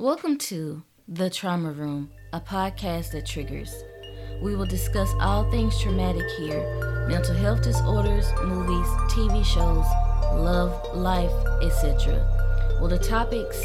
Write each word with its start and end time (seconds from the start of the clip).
Welcome 0.00 0.38
to 0.38 0.82
The 1.06 1.30
Trauma 1.30 1.70
Room, 1.70 2.10
a 2.32 2.40
podcast 2.40 3.12
that 3.12 3.26
triggers. 3.26 3.72
We 4.42 4.56
will 4.56 4.66
discuss 4.66 5.08
all 5.20 5.48
things 5.52 5.80
traumatic 5.80 6.28
here 6.36 7.06
mental 7.08 7.36
health 7.36 7.62
disorders, 7.62 8.26
movies, 8.42 8.88
TV 9.12 9.44
shows, 9.44 9.86
love, 10.34 10.96
life, 10.96 11.30
etc. 11.62 12.78
Will 12.80 12.88
the 12.88 12.98
topics 12.98 13.64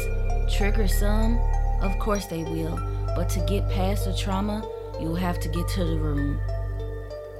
trigger 0.56 0.86
some? 0.86 1.36
Of 1.82 1.98
course 1.98 2.26
they 2.26 2.44
will, 2.44 2.76
but 3.16 3.28
to 3.30 3.40
get 3.40 3.68
past 3.68 4.04
the 4.04 4.16
trauma, 4.16 4.62
you 5.00 5.08
will 5.08 5.16
have 5.16 5.40
to 5.40 5.48
get 5.48 5.66
to 5.70 5.84
the 5.84 5.98
room. 5.98 6.38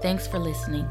Thanks 0.03 0.27
for 0.27 0.41
listening. 0.41 0.89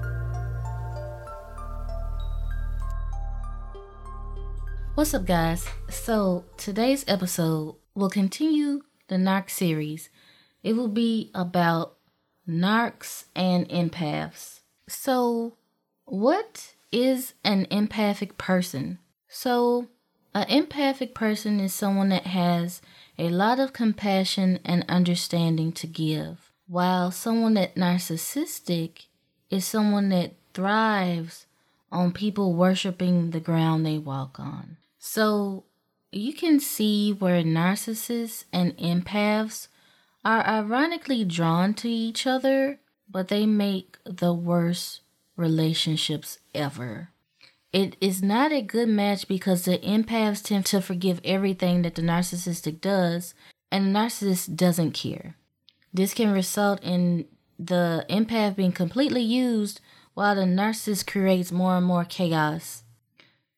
What's 4.95 5.13
up, 5.13 5.25
guys? 5.25 5.68
So, 5.89 6.45
today's 6.55 7.04
episode 7.05 7.75
will 7.96 8.10
continue 8.10 8.82
the 9.07 9.16
Narc 9.16 9.50
series. 9.50 10.10
It 10.64 10.74
will 10.74 10.88
be 10.88 11.32
about 11.34 11.97
narcs 12.47 13.25
and 13.36 13.68
empaths. 13.70 14.61
So, 14.88 15.57
what 16.06 16.74
is 16.92 17.33
an 17.44 17.68
empathic 17.70 18.38
person? 18.38 19.00
So, 19.28 19.88
an 20.33 20.47
empathic 20.50 21.14
person 21.14 21.60
is 21.60 21.74
someone 21.74 22.10
that 22.10 22.28
has 22.28 22.82
a 23.18 23.30
lot 23.30 23.60
of 23.60 23.74
compassion 23.74 24.60
and 24.66 24.86
understanding 24.88 25.71
to 25.74 25.88
give, 25.88 26.52
while 26.68 27.11
someone 27.11 27.56
that 27.56 27.75
narcissistic 27.75 29.08
is 29.50 29.66
someone 29.66 30.10
that 30.10 30.33
thrives 30.54 31.46
on 31.92 32.11
people 32.11 32.53
worshiping 32.53 33.31
the 33.31 33.39
ground 33.39 33.86
they 33.86 33.97
walk 33.97 34.39
on. 34.39 34.78
So, 35.00 35.66
you 36.11 36.33
can 36.33 36.59
see 36.59 37.13
where 37.13 37.44
narcissists 37.44 38.45
and 38.52 38.75
empaths 38.77 39.67
are 40.25 40.45
ironically 40.45 41.23
drawn 41.23 41.73
to 41.75 41.89
each 41.89 42.25
other, 42.25 42.79
but 43.09 43.27
they 43.27 43.45
make 43.45 43.97
the 44.05 44.33
worst 44.33 45.01
relationships 45.35 46.39
ever. 46.53 47.09
It 47.71 47.95
is 48.01 48.23
not 48.23 48.51
a 48.51 48.61
good 48.61 48.89
match 48.89 49.27
because 49.27 49.66
the 49.66 49.77
empaths 49.77 50.43
tend 50.43 50.66
to 50.67 50.81
forgive 50.81 51.21
everything 51.23 51.83
that 51.83 51.95
the 51.95 52.01
narcissistic 52.01 52.81
does, 52.81 53.35
and 53.71 53.95
the 53.95 53.99
narcissist 53.99 54.55
doesn't 54.55 54.94
care. 54.94 55.35
This 55.94 56.16
can 56.16 56.31
result 56.31 56.83
in 56.83 57.25
the 57.59 58.05
empath 58.09 58.55
being 58.55 58.71
completely 58.71 59.21
used 59.21 59.81
while 60.16 60.35
the 60.35 60.41
narcissist 60.41 61.05
creates 61.05 61.51
more 61.51 61.77
and 61.77 61.85
more 61.85 62.05
chaos. 62.05 62.83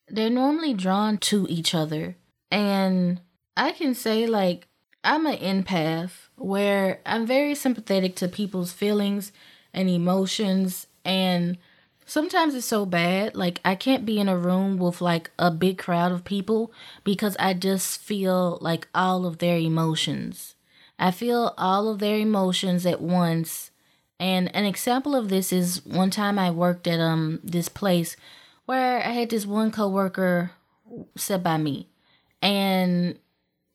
They're 0.10 0.30
normally 0.30 0.74
drawn 0.74 1.18
to 1.20 1.48
each 1.50 1.74
other 1.74 2.18
and 2.52 3.22
I 3.56 3.72
can 3.72 3.96
say, 3.96 4.28
like, 4.28 4.68
I'm 5.04 5.26
an 5.26 5.38
empath 5.38 6.12
where 6.36 7.00
I'm 7.06 7.26
very 7.26 7.56
sympathetic 7.56 8.16
to 8.18 8.28
people's 8.28 8.74
feelings 8.74 9.32
and 9.74 9.90
emotions. 9.90 10.88
And 11.04 11.58
sometimes 12.06 12.54
it's 12.54 12.68
so 12.68 12.86
bad. 12.86 13.36
Like, 13.36 13.62
I 13.66 13.76
can't 13.76 14.06
be 14.06 14.20
in 14.20 14.30
a 14.30 14.38
room 14.38 14.78
with 14.78 15.02
like 15.02 15.32
a 15.40 15.50
big 15.50 15.78
crowd 15.78 16.12
of 16.12 16.26
people 16.26 16.72
because 17.04 17.36
I 17.40 17.54
just 17.54 18.02
feel 18.02 18.60
like 18.62 18.88
all 18.94 19.26
of 19.26 19.40
their 19.40 19.58
emotions. 19.58 20.56
I 21.00 21.12
feel 21.12 21.56
all 21.58 21.88
of 21.88 22.00
their 22.00 22.18
emotions 22.18 22.86
at 22.86 23.02
once. 23.02 23.72
And 24.20 24.56
an 24.56 24.66
example 24.66 25.16
of 25.16 25.30
this 25.30 25.52
is 25.52 25.84
one 25.84 26.12
time 26.12 26.38
I 26.38 26.52
worked 26.52 26.86
at 26.86 27.00
um 27.00 27.40
this 27.44 27.70
place 27.70 28.16
where 28.66 29.00
I 29.00 29.12
had 29.12 29.32
this 29.32 29.48
one 29.48 29.72
coworker 29.72 30.52
sit 31.16 31.42
by 31.42 31.58
me 31.58 31.88
and 32.42 33.18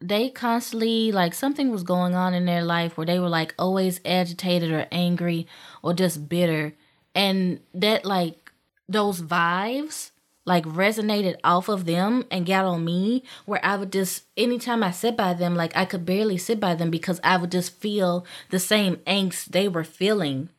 they 0.00 0.28
constantly 0.28 1.10
like 1.12 1.34
something 1.34 1.70
was 1.70 1.82
going 1.82 2.14
on 2.14 2.34
in 2.34 2.44
their 2.44 2.64
life 2.64 2.96
where 2.96 3.06
they 3.06 3.18
were 3.18 3.28
like 3.28 3.54
always 3.58 4.00
agitated 4.04 4.70
or 4.70 4.86
angry 4.92 5.46
or 5.82 5.94
just 5.94 6.28
bitter. 6.28 6.74
And 7.14 7.60
that 7.74 8.04
like 8.04 8.52
those 8.88 9.22
vibes 9.22 10.10
like 10.44 10.64
resonated 10.64 11.36
off 11.42 11.68
of 11.68 11.86
them 11.86 12.24
and 12.30 12.46
got 12.46 12.64
on 12.64 12.84
me 12.84 13.24
where 13.46 13.64
I 13.64 13.76
would 13.76 13.90
just 13.90 14.24
anytime 14.36 14.82
I 14.84 14.92
sit 14.92 15.16
by 15.16 15.34
them 15.34 15.56
like 15.56 15.76
I 15.76 15.84
could 15.84 16.06
barely 16.06 16.38
sit 16.38 16.60
by 16.60 16.74
them 16.74 16.90
because 16.90 17.20
I 17.24 17.36
would 17.36 17.50
just 17.50 17.74
feel 17.74 18.24
the 18.50 18.60
same 18.60 18.96
angst 18.98 19.46
they 19.46 19.66
were 19.66 19.84
feeling. 19.84 20.50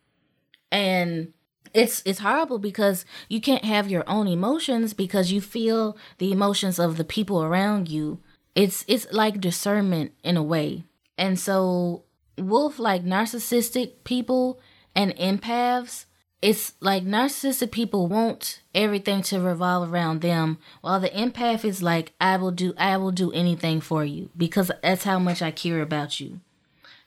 And 0.70 1.32
it's 1.74 2.02
it's 2.04 2.20
horrible 2.20 2.58
because 2.58 3.04
you 3.28 3.40
can't 3.40 3.64
have 3.64 3.90
your 3.90 4.04
own 4.08 4.26
emotions 4.26 4.92
because 4.94 5.32
you 5.32 5.40
feel 5.40 5.96
the 6.18 6.32
emotions 6.32 6.78
of 6.78 6.96
the 6.96 7.04
people 7.04 7.42
around 7.42 7.88
you. 7.88 8.20
It's 8.54 8.84
it's 8.88 9.06
like 9.12 9.40
discernment 9.40 10.12
in 10.22 10.36
a 10.36 10.42
way. 10.42 10.84
And 11.16 11.38
so 11.38 12.04
wolf 12.36 12.78
like 12.78 13.04
narcissistic 13.04 14.04
people 14.04 14.60
and 14.94 15.14
empaths 15.16 16.04
it's 16.40 16.74
like 16.78 17.04
narcissistic 17.04 17.72
people 17.72 18.06
want 18.06 18.60
everything 18.72 19.22
to 19.22 19.40
revolve 19.40 19.92
around 19.92 20.20
them 20.20 20.56
while 20.82 21.00
the 21.00 21.08
empath 21.10 21.64
is 21.64 21.82
like 21.82 22.12
i 22.20 22.36
will 22.36 22.52
do 22.52 22.72
i 22.78 22.96
will 22.96 23.10
do 23.10 23.32
anything 23.32 23.80
for 23.80 24.04
you 24.04 24.30
because 24.36 24.70
that's 24.80 25.02
how 25.02 25.18
much 25.18 25.42
i 25.42 25.50
care 25.50 25.82
about 25.82 26.20
you. 26.20 26.38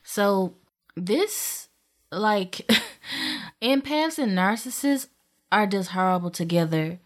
So 0.03 0.55
this 0.95 1.69
like 2.11 2.69
empaths 3.61 4.17
and 4.17 4.37
narcissists 4.37 5.07
are 5.51 5.67
just 5.67 5.91
horrible 5.91 6.31
together. 6.31 6.99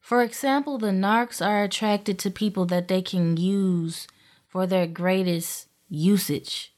For 0.00 0.22
example, 0.22 0.78
the 0.78 0.88
narcs 0.88 1.44
are 1.44 1.64
attracted 1.64 2.18
to 2.20 2.30
people 2.30 2.64
that 2.66 2.88
they 2.88 3.02
can 3.02 3.36
use 3.36 4.06
for 4.46 4.66
their 4.66 4.86
greatest 4.86 5.68
usage. 5.88 6.72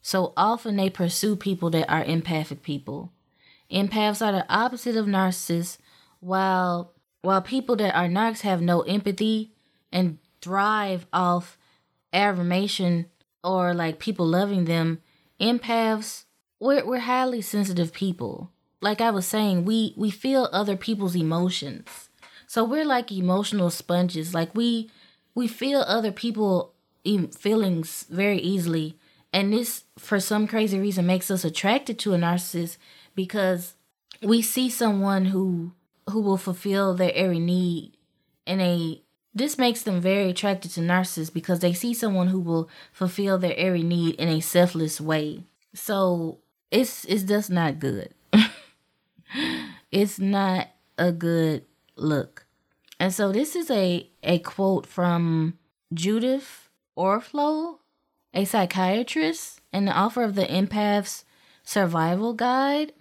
So 0.00 0.32
often 0.36 0.76
they 0.76 0.90
pursue 0.90 1.36
people 1.36 1.70
that 1.70 1.90
are 1.90 2.04
empathic 2.04 2.62
people. 2.62 3.12
Empaths 3.70 4.24
are 4.24 4.32
the 4.32 4.46
opposite 4.48 4.96
of 4.96 5.06
narcissists, 5.06 5.78
while 6.20 6.92
while 7.22 7.42
people 7.42 7.76
that 7.76 7.94
are 7.94 8.06
narcs 8.06 8.40
have 8.42 8.62
no 8.62 8.82
empathy 8.82 9.52
and 9.92 10.18
thrive 10.40 11.06
off 11.12 11.58
affirmation 12.12 13.06
or 13.42 13.74
like 13.74 13.98
people 13.98 14.26
loving 14.26 14.64
them, 14.64 15.00
empaths 15.40 16.24
we're 16.60 16.86
we're 16.86 17.00
highly 17.00 17.40
sensitive 17.40 17.92
people. 17.92 18.50
Like 18.80 19.00
I 19.00 19.10
was 19.10 19.26
saying, 19.26 19.64
we 19.64 19.94
we 19.96 20.10
feel 20.10 20.48
other 20.52 20.76
people's 20.76 21.16
emotions. 21.16 22.08
So 22.46 22.64
we're 22.64 22.84
like 22.84 23.12
emotional 23.12 23.70
sponges. 23.70 24.34
Like 24.34 24.54
we 24.54 24.90
we 25.34 25.48
feel 25.48 25.80
other 25.80 26.12
people 26.12 26.74
feelings 27.36 28.06
very 28.10 28.38
easily. 28.38 28.96
And 29.32 29.52
this 29.52 29.84
for 29.98 30.20
some 30.20 30.46
crazy 30.46 30.78
reason 30.78 31.06
makes 31.06 31.30
us 31.30 31.44
attracted 31.44 31.98
to 32.00 32.14
a 32.14 32.18
narcissist 32.18 32.78
because 33.14 33.74
we 34.22 34.42
see 34.42 34.70
someone 34.70 35.26
who 35.26 35.72
who 36.10 36.20
will 36.20 36.38
fulfill 36.38 36.94
their 36.94 37.12
every 37.14 37.38
need 37.38 37.92
and 38.46 38.60
a 38.62 39.02
this 39.34 39.58
makes 39.58 39.82
them 39.82 40.00
very 40.00 40.30
attracted 40.30 40.70
to 40.72 40.80
narcissists 40.80 41.32
because 41.32 41.60
they 41.60 41.72
see 41.72 41.94
someone 41.94 42.28
who 42.28 42.40
will 42.40 42.68
fulfill 42.92 43.38
their 43.38 43.54
every 43.56 43.82
need 43.82 44.14
in 44.16 44.28
a 44.28 44.40
selfless 44.40 45.00
way. 45.00 45.44
So 45.74 46.38
it's 46.70 47.04
it's 47.04 47.22
just 47.22 47.50
not 47.50 47.78
good. 47.78 48.14
It's 49.90 50.18
not 50.18 50.68
a 50.96 51.12
good 51.12 51.64
look. 51.96 52.46
And 53.00 53.12
so 53.12 53.32
this 53.32 53.54
is 53.54 53.70
a 53.70 54.10
a 54.22 54.38
quote 54.40 54.86
from 54.86 55.58
Judith 55.94 56.68
Orloff, 56.96 57.78
a 58.34 58.44
psychiatrist 58.44 59.60
and 59.72 59.86
the 59.86 59.98
author 59.98 60.22
of 60.22 60.34
the 60.34 60.46
Empath's 60.46 61.24
Survival 61.62 62.34
Guide. 62.34 62.92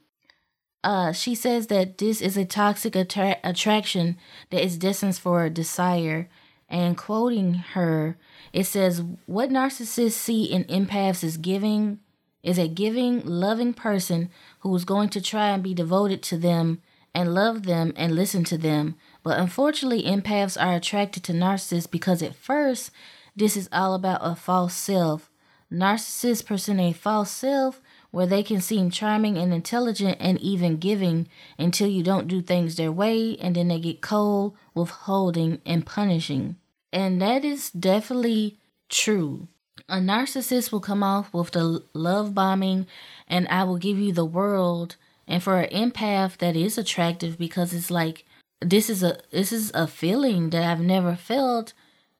Uh, 0.84 1.12
she 1.12 1.36
says 1.36 1.68
that 1.68 1.97
this 1.97 2.22
is 2.22 2.38
a 2.38 2.46
toxic 2.46 2.96
attra- 2.96 3.40
attraction 3.44 4.18
that 4.52 4.64
is 4.64 4.78
destined 4.78 5.18
for 5.18 5.50
desire. 5.50 6.30
And 6.70 6.97
quoting 6.97 7.56
her, 7.56 8.18
it 8.53 8.66
says, 8.66 9.02
What 9.26 9.50
narcissists 9.50 10.11
see 10.11 10.44
in 10.44 10.66
empaths 10.66 11.23
is 11.23 11.38
giving, 11.38 12.00
is 12.44 12.58
a 12.58 12.67
giving, 12.67 13.26
loving 13.26 13.73
person 13.73 14.29
who 14.59 14.76
is 14.76 14.85
going 14.85 15.09
to 15.09 15.22
try 15.22 15.50
and 15.50 15.64
be 15.64 15.73
devoted 15.73 16.22
to 16.23 16.38
them 16.38 16.82
and 17.17 17.34
love 17.34 17.64
them 17.64 17.93
and 17.96 18.14
listen 18.14 18.43
to 18.43 18.59
them. 18.59 18.93
But 19.23 19.40
unfortunately, 19.40 20.03
empaths 20.03 20.55
are 20.55 20.75
attracted 20.75 21.23
to 21.23 21.34
narcissists 21.34 21.90
because 21.90 22.22
at 22.22 22.35
first, 22.35 22.91
this 23.35 23.58
is 23.58 23.67
all 23.72 23.96
about 23.96 24.19
a 24.22 24.35
false 24.35 24.75
self. 24.75 25.31
Narcissists 25.73 26.46
present 26.46 26.79
a 26.79 26.93
false 26.93 27.31
self 27.31 27.81
where 28.11 28.28
they 28.28 28.43
can 28.43 28.61
seem 28.61 28.91
charming 28.91 29.35
and 29.35 29.52
intelligent 29.52 30.17
and 30.19 30.40
even 30.41 30.78
giving 30.78 31.28
until 31.58 31.87
you 31.87 32.03
don't 32.03 32.28
do 32.28 32.40
things 32.40 32.75
their 32.75 32.91
way, 32.91 33.35
and 33.41 33.55
then 33.55 33.70
they 33.70 33.79
get 33.79 33.99
cold, 33.99 34.55
withholding, 34.75 35.59
and 35.66 35.87
punishing. 35.87 36.55
And 36.93 37.20
that 37.20 37.43
is 37.43 37.72
definitely 37.72 38.59
true. 38.90 39.47
A 39.90 39.97
narcissist 39.97 40.72
will 40.72 40.81
come 40.81 41.02
off 41.02 41.34
with 41.34 41.49
the 41.52 41.84
love 41.93 42.35
bombing 42.35 42.85
and 43.28 43.47
I 43.47 43.63
will 43.63 43.78
give 43.78 43.97
you 43.97 44.13
the 44.13 44.25
world. 44.25 44.97
And 45.28 45.44
for 45.44 45.59
an 45.59 45.91
empath, 45.91 46.38
that 46.38 46.56
is 46.56 46.78
attractive 46.78 47.38
because 47.38 47.74
it's 47.74 47.91
like 47.91 48.26
this 48.62 48.90
is 48.90 49.03
a 49.03 49.20
this 49.32 49.52
is 49.52 49.72
a 49.74 49.88
feeling 49.88 50.50
that 50.52 50.64
I've 50.64 50.82
never 50.82 51.16
felt, 51.16 51.74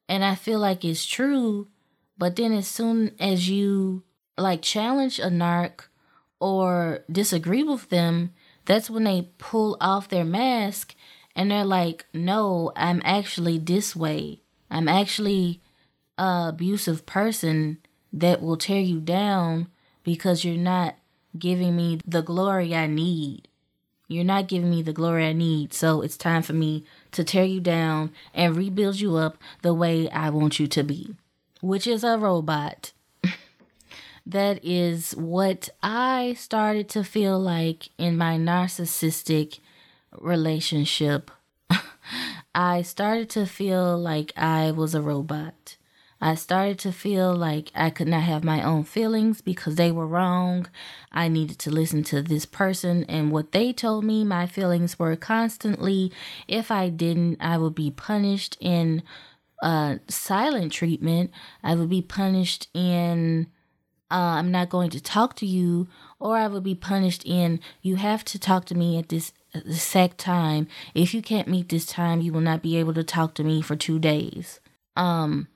and 0.08 0.24
I 0.24 0.34
feel 0.34 0.58
like 0.58 0.84
it's 0.84 1.06
true. 1.06 1.68
But 2.16 2.36
then 2.36 2.52
as 2.52 2.68
soon 2.68 3.14
as 3.18 3.48
you 3.48 4.02
like 4.36 4.62
challenge 4.62 5.18
a 5.18 5.28
narc 5.28 5.86
or 6.40 7.04
disagree 7.10 7.62
with 7.62 7.88
them, 7.88 8.32
that's 8.64 8.90
when 8.90 9.04
they 9.04 9.30
pull 9.38 9.76
off 9.80 10.08
their 10.08 10.24
mask 10.24 10.94
and 11.34 11.50
they're 11.50 11.64
like, 11.64 12.06
no, 12.12 12.72
I'm 12.76 13.00
actually 13.04 13.58
this 13.58 13.94
way. 13.96 14.42
I'm 14.70 14.88
actually 14.88 15.62
a 16.18 16.48
abusive 16.48 17.06
person 17.06 17.78
that 18.12 18.42
will 18.42 18.56
tear 18.56 18.80
you 18.80 19.00
down 19.00 19.68
because 20.02 20.44
you're 20.44 20.56
not 20.56 20.96
giving 21.38 21.76
me 21.76 22.00
the 22.06 22.22
glory 22.22 22.74
I 22.74 22.86
need. 22.86 23.48
You're 24.08 24.24
not 24.24 24.48
giving 24.48 24.70
me 24.70 24.82
the 24.82 24.92
glory 24.92 25.26
I 25.26 25.32
need. 25.32 25.74
So 25.74 26.00
it's 26.00 26.16
time 26.16 26.42
for 26.42 26.54
me 26.54 26.84
to 27.12 27.24
tear 27.24 27.44
you 27.44 27.60
down 27.60 28.12
and 28.32 28.56
rebuild 28.56 29.00
you 29.00 29.16
up 29.16 29.36
the 29.62 29.74
way 29.74 30.08
I 30.10 30.30
want 30.30 30.58
you 30.58 30.66
to 30.68 30.82
be, 30.82 31.14
which 31.60 31.86
is 31.86 32.04
a 32.04 32.16
robot. 32.16 32.92
that 34.26 34.64
is 34.64 35.12
what 35.12 35.68
I 35.82 36.34
started 36.38 36.88
to 36.90 37.04
feel 37.04 37.38
like 37.38 37.90
in 37.98 38.16
my 38.16 38.38
narcissistic 38.38 39.58
relationship. 40.18 41.30
I 42.54 42.82
started 42.82 43.28
to 43.30 43.46
feel 43.46 43.98
like 43.98 44.32
I 44.36 44.70
was 44.70 44.94
a 44.94 45.02
robot. 45.02 45.77
I 46.20 46.34
started 46.34 46.78
to 46.80 46.92
feel 46.92 47.34
like 47.34 47.70
I 47.74 47.90
could 47.90 48.08
not 48.08 48.22
have 48.22 48.42
my 48.42 48.62
own 48.62 48.84
feelings 48.84 49.40
because 49.40 49.76
they 49.76 49.92
were 49.92 50.06
wrong. 50.06 50.68
I 51.12 51.28
needed 51.28 51.58
to 51.60 51.70
listen 51.70 52.02
to 52.04 52.22
this 52.22 52.44
person 52.44 53.04
and 53.04 53.30
what 53.30 53.52
they 53.52 53.72
told 53.72 54.04
me 54.04 54.24
my 54.24 54.46
feelings 54.46 54.98
were 54.98 55.14
constantly. 55.16 56.12
If 56.48 56.70
I 56.70 56.88
didn't, 56.88 57.36
I 57.40 57.56
would 57.56 57.74
be 57.74 57.90
punished 57.90 58.56
in 58.60 59.02
uh, 59.62 59.96
silent 60.08 60.72
treatment. 60.72 61.30
I 61.62 61.74
would 61.76 61.88
be 61.88 62.02
punished 62.02 62.68
in 62.74 63.46
uh, 64.10 64.38
I'm 64.38 64.50
not 64.50 64.70
going 64.70 64.88
to 64.90 65.02
talk 65.02 65.36
to 65.36 65.46
you, 65.46 65.86
or 66.18 66.36
I 66.36 66.46
would 66.48 66.62
be 66.62 66.74
punished 66.74 67.24
in 67.26 67.60
you 67.82 67.96
have 67.96 68.24
to 68.26 68.38
talk 68.38 68.64
to 68.66 68.74
me 68.74 68.98
at 68.98 69.10
this 69.10 69.32
exact 69.54 70.16
time. 70.18 70.66
If 70.94 71.12
you 71.12 71.20
can't 71.20 71.48
meet 71.48 71.68
this 71.68 71.84
time, 71.84 72.22
you 72.22 72.32
will 72.32 72.40
not 72.40 72.62
be 72.62 72.76
able 72.78 72.94
to 72.94 73.04
talk 73.04 73.34
to 73.34 73.44
me 73.44 73.60
for 73.60 73.76
two 73.76 73.98
days. 73.98 74.60
Um, 74.96 75.48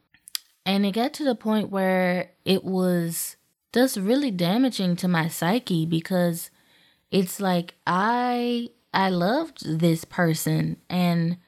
and 0.64 0.86
it 0.86 0.92
got 0.92 1.12
to 1.14 1.24
the 1.24 1.34
point 1.34 1.70
where 1.70 2.30
it 2.44 2.64
was 2.64 3.36
just 3.72 3.96
really 3.96 4.30
damaging 4.30 4.96
to 4.96 5.08
my 5.08 5.28
psyche 5.28 5.86
because 5.86 6.50
it's 7.10 7.40
like 7.40 7.74
I 7.86 8.70
I 8.94 9.08
loved 9.08 9.80
this 9.80 10.04
person 10.04 10.76
and 10.88 11.38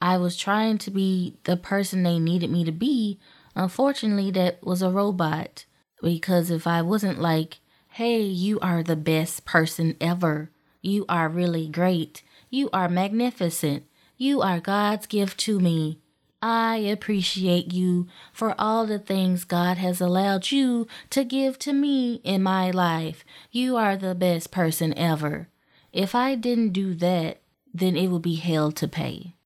I 0.00 0.16
was 0.16 0.36
trying 0.36 0.78
to 0.78 0.90
be 0.90 1.36
the 1.44 1.56
person 1.56 2.02
they 2.02 2.18
needed 2.18 2.50
me 2.50 2.64
to 2.64 2.72
be. 2.72 3.18
Unfortunately, 3.54 4.30
that 4.32 4.64
was 4.64 4.82
a 4.82 4.90
robot 4.90 5.64
because 6.02 6.50
if 6.50 6.66
I 6.66 6.82
wasn't 6.82 7.20
like, 7.20 7.60
"Hey, 7.88 8.22
you 8.22 8.58
are 8.60 8.82
the 8.82 8.96
best 8.96 9.44
person 9.44 9.96
ever. 10.00 10.50
You 10.80 11.04
are 11.08 11.28
really 11.28 11.68
great. 11.68 12.22
You 12.50 12.70
are 12.72 12.88
magnificent. 12.88 13.84
You 14.16 14.40
are 14.40 14.60
God's 14.60 15.06
gift 15.06 15.38
to 15.40 15.60
me." 15.60 15.98
I 16.42 16.78
appreciate 16.78 17.72
you 17.72 18.08
for 18.32 18.56
all 18.58 18.84
the 18.84 18.98
things 18.98 19.44
God 19.44 19.78
has 19.78 20.00
allowed 20.00 20.50
you 20.50 20.88
to 21.10 21.22
give 21.22 21.56
to 21.60 21.72
me 21.72 22.16
in 22.24 22.42
my 22.42 22.72
life. 22.72 23.24
You 23.52 23.76
are 23.76 23.96
the 23.96 24.16
best 24.16 24.50
person 24.50 24.92
ever. 24.98 25.46
If 25.92 26.16
I 26.16 26.34
didn't 26.34 26.72
do 26.72 26.94
that, 26.94 27.42
then 27.72 27.96
it 27.96 28.08
would 28.08 28.22
be 28.22 28.34
hell 28.34 28.72
to 28.72 28.88
pay. 28.88 29.36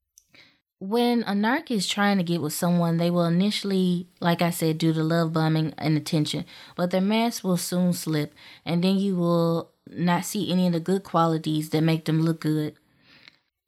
When 0.78 1.22
a 1.24 1.32
narc 1.32 1.70
is 1.70 1.86
trying 1.86 2.16
to 2.16 2.24
get 2.24 2.40
with 2.40 2.54
someone, 2.54 2.96
they 2.96 3.10
will 3.10 3.26
initially, 3.26 4.08
like 4.20 4.40
I 4.40 4.50
said, 4.50 4.78
do 4.78 4.94
the 4.94 5.04
love 5.04 5.34
bombing 5.34 5.74
and 5.76 5.98
attention, 5.98 6.46
but 6.76 6.90
their 6.90 7.00
mask 7.02 7.44
will 7.44 7.56
soon 7.58 7.92
slip, 7.92 8.34
and 8.64 8.82
then 8.82 8.96
you 8.96 9.16
will 9.16 9.70
not 9.86 10.24
see 10.24 10.50
any 10.50 10.66
of 10.66 10.72
the 10.72 10.80
good 10.80 11.02
qualities 11.02 11.70
that 11.70 11.82
make 11.82 12.06
them 12.06 12.22
look 12.22 12.40
good. 12.40 12.74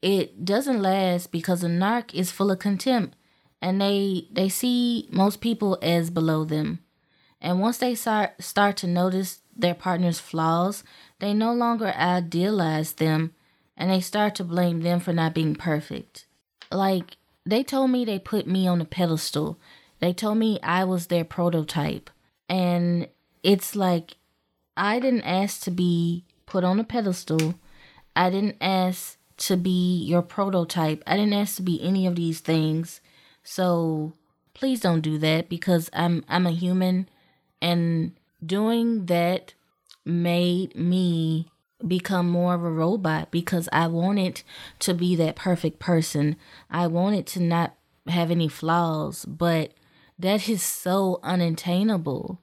It 0.01 0.45
doesn't 0.45 0.81
last 0.81 1.31
because 1.31 1.63
a 1.63 1.67
narc 1.67 2.13
is 2.13 2.31
full 2.31 2.51
of 2.51 2.59
contempt 2.59 3.15
and 3.61 3.81
they 3.81 4.27
they 4.31 4.49
see 4.49 5.07
most 5.11 5.41
people 5.41 5.77
as 5.81 6.09
below 6.09 6.43
them. 6.43 6.79
And 7.41 7.59
once 7.59 7.77
they 7.77 7.95
start 7.95 8.41
start 8.41 8.77
to 8.77 8.87
notice 8.87 9.41
their 9.55 9.75
partner's 9.75 10.19
flaws, 10.19 10.83
they 11.19 11.33
no 11.33 11.53
longer 11.53 11.93
idealize 11.95 12.93
them 12.93 13.33
and 13.77 13.89
they 13.89 14.01
start 14.01 14.35
to 14.35 14.43
blame 14.43 14.81
them 14.81 14.99
for 14.99 15.13
not 15.13 15.33
being 15.33 15.55
perfect. 15.55 16.25
Like 16.71 17.17
they 17.45 17.63
told 17.63 17.91
me 17.91 18.05
they 18.05 18.19
put 18.19 18.45
me 18.47 18.67
on 18.67 18.81
a 18.81 18.85
pedestal. 18.85 19.57
They 19.99 20.13
told 20.13 20.37
me 20.37 20.59
I 20.61 20.83
was 20.83 21.07
their 21.07 21.25
prototype. 21.25 22.09
And 22.47 23.07
it's 23.43 23.75
like 23.75 24.15
I 24.75 24.99
didn't 24.99 25.23
ask 25.23 25.61
to 25.63 25.71
be 25.71 26.25
put 26.45 26.63
on 26.63 26.79
a 26.79 26.83
pedestal. 26.83 27.55
I 28.15 28.29
didn't 28.29 28.57
ask 28.59 29.17
to 29.37 29.55
be 29.55 30.03
your 30.03 30.21
prototype. 30.21 31.03
I 31.07 31.15
didn't 31.15 31.33
ask 31.33 31.55
to 31.57 31.61
be 31.61 31.81
any 31.81 32.05
of 32.05 32.15
these 32.15 32.39
things. 32.39 33.01
So 33.43 34.13
please 34.53 34.81
don't 34.81 35.01
do 35.01 35.17
that 35.19 35.49
because 35.49 35.89
I'm 35.93 36.23
I'm 36.27 36.45
a 36.45 36.51
human 36.51 37.09
and 37.61 38.13
doing 38.45 39.05
that 39.07 39.53
made 40.05 40.75
me 40.75 41.47
become 41.85 42.29
more 42.29 42.53
of 42.53 42.63
a 42.63 42.71
robot 42.71 43.31
because 43.31 43.69
I 43.71 43.87
wanted 43.87 44.43
to 44.79 44.93
be 44.93 45.15
that 45.15 45.35
perfect 45.35 45.79
person. 45.79 46.35
I 46.69 46.87
wanted 46.87 47.25
to 47.27 47.41
not 47.41 47.75
have 48.07 48.31
any 48.31 48.47
flaws, 48.47 49.25
but 49.25 49.73
that 50.17 50.49
is 50.49 50.61
so 50.61 51.19
unattainable. 51.23 52.41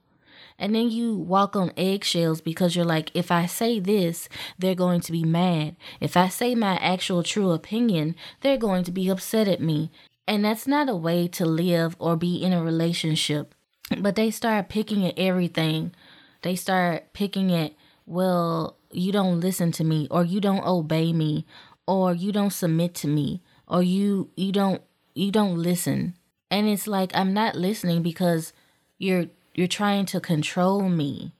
And 0.59 0.73
then 0.73 0.89
you 0.89 1.15
walk 1.15 1.55
on 1.55 1.71
eggshells 1.77 2.41
because 2.41 2.75
you're 2.75 2.85
like, 2.85 3.11
if 3.13 3.29
I 3.29 3.45
say 3.45 3.79
this, 3.79 4.27
they're 4.57 4.73
going 4.73 5.01
to 5.01 5.11
be 5.11 5.23
mad. 5.23 5.75
If 5.99 6.17
I 6.17 6.29
say 6.29 6.55
my 6.55 6.77
actual 6.77 7.21
true 7.21 7.51
opinion, 7.51 8.15
they're 8.41 8.57
going 8.57 8.83
to 8.85 8.91
be 8.91 9.07
upset 9.07 9.47
at 9.47 9.61
me. 9.61 9.91
And 10.27 10.43
that's 10.43 10.67
not 10.67 10.89
a 10.89 10.95
way 10.95 11.27
to 11.29 11.45
live 11.45 11.95
or 11.99 12.17
be 12.17 12.43
in 12.43 12.51
a 12.51 12.63
relationship. 12.63 13.55
But 13.97 14.15
they 14.15 14.29
start 14.31 14.67
picking 14.67 15.05
at 15.05 15.17
everything. 15.17 15.93
They 16.41 16.55
start 16.55 17.13
picking 17.13 17.53
at, 17.53 17.73
well, 18.05 18.77
you 18.91 19.11
don't 19.11 19.39
listen 19.39 19.71
to 19.73 19.83
me 19.83 20.07
or 20.11 20.23
you 20.23 20.41
don't 20.41 20.65
obey 20.65 21.13
me 21.13 21.45
or 21.85 22.13
you 22.13 22.31
don't 22.31 22.51
submit 22.51 22.93
to 22.95 23.07
me 23.07 23.41
or 23.67 23.81
you 23.81 24.29
you 24.35 24.51
don't 24.51 24.81
you 25.13 25.31
don't 25.31 25.57
listen. 25.57 26.15
And 26.51 26.67
it's 26.67 26.87
like 26.87 27.11
I'm 27.13 27.33
not 27.33 27.55
listening 27.55 28.03
because 28.03 28.53
you're 28.97 29.27
you're 29.53 29.67
trying 29.67 30.05
to 30.07 30.19
control 30.19 30.89
me. 30.89 31.33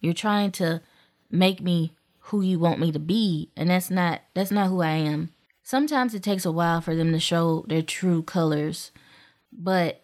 You're 0.00 0.14
trying 0.14 0.52
to 0.52 0.82
make 1.30 1.60
me 1.60 1.94
who 2.24 2.42
you 2.42 2.58
want 2.58 2.80
me 2.80 2.92
to 2.92 2.98
be 2.98 3.50
and 3.56 3.70
that's 3.70 3.90
not 3.90 4.22
that's 4.34 4.50
not 4.50 4.68
who 4.68 4.80
I 4.80 4.92
am. 4.92 5.32
Sometimes 5.70 6.16
it 6.16 6.24
takes 6.24 6.44
a 6.44 6.50
while 6.50 6.80
for 6.80 6.96
them 6.96 7.12
to 7.12 7.20
show 7.20 7.64
their 7.68 7.80
true 7.80 8.24
colors, 8.24 8.90
but 9.52 10.02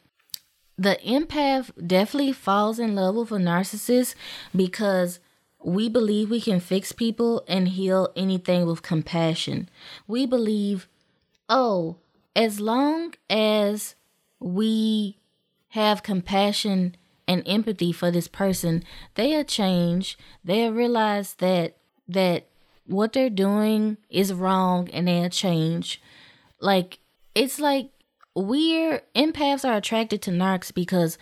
the 0.78 0.96
empath 1.04 1.72
definitely 1.84 2.32
falls 2.32 2.78
in 2.78 2.94
love 2.94 3.16
with 3.16 3.32
a 3.32 3.38
narcissist 3.38 4.14
because 4.54 5.18
we 5.64 5.88
believe 5.88 6.30
we 6.30 6.40
can 6.40 6.60
fix 6.60 6.92
people 6.92 7.44
and 7.48 7.66
heal 7.66 8.12
anything 8.14 8.64
with 8.64 8.82
compassion. 8.82 9.68
We 10.06 10.24
believe, 10.24 10.86
oh, 11.48 11.96
as 12.36 12.60
long 12.60 13.14
as 13.28 13.96
we 14.38 15.18
have 15.70 16.04
compassion 16.04 16.94
and 17.26 17.42
empathy 17.44 17.90
for 17.90 18.12
this 18.12 18.28
person, 18.28 18.84
they'll 19.16 19.42
change. 19.42 20.16
They'll 20.44 20.72
realize 20.72 21.34
that 21.34 21.78
that 22.06 22.46
what 22.86 23.12
they're 23.12 23.30
doing 23.30 23.96
is 24.10 24.32
wrong 24.32 24.88
and 24.90 25.08
they'll 25.08 25.28
change. 25.28 26.00
Like, 26.60 26.98
it's 27.34 27.58
like 27.58 27.90
we're 28.34 29.02
empaths 29.14 29.68
are 29.68 29.76
attracted 29.76 30.22
to 30.22 30.30
narcs 30.30 30.72
because 30.72 31.18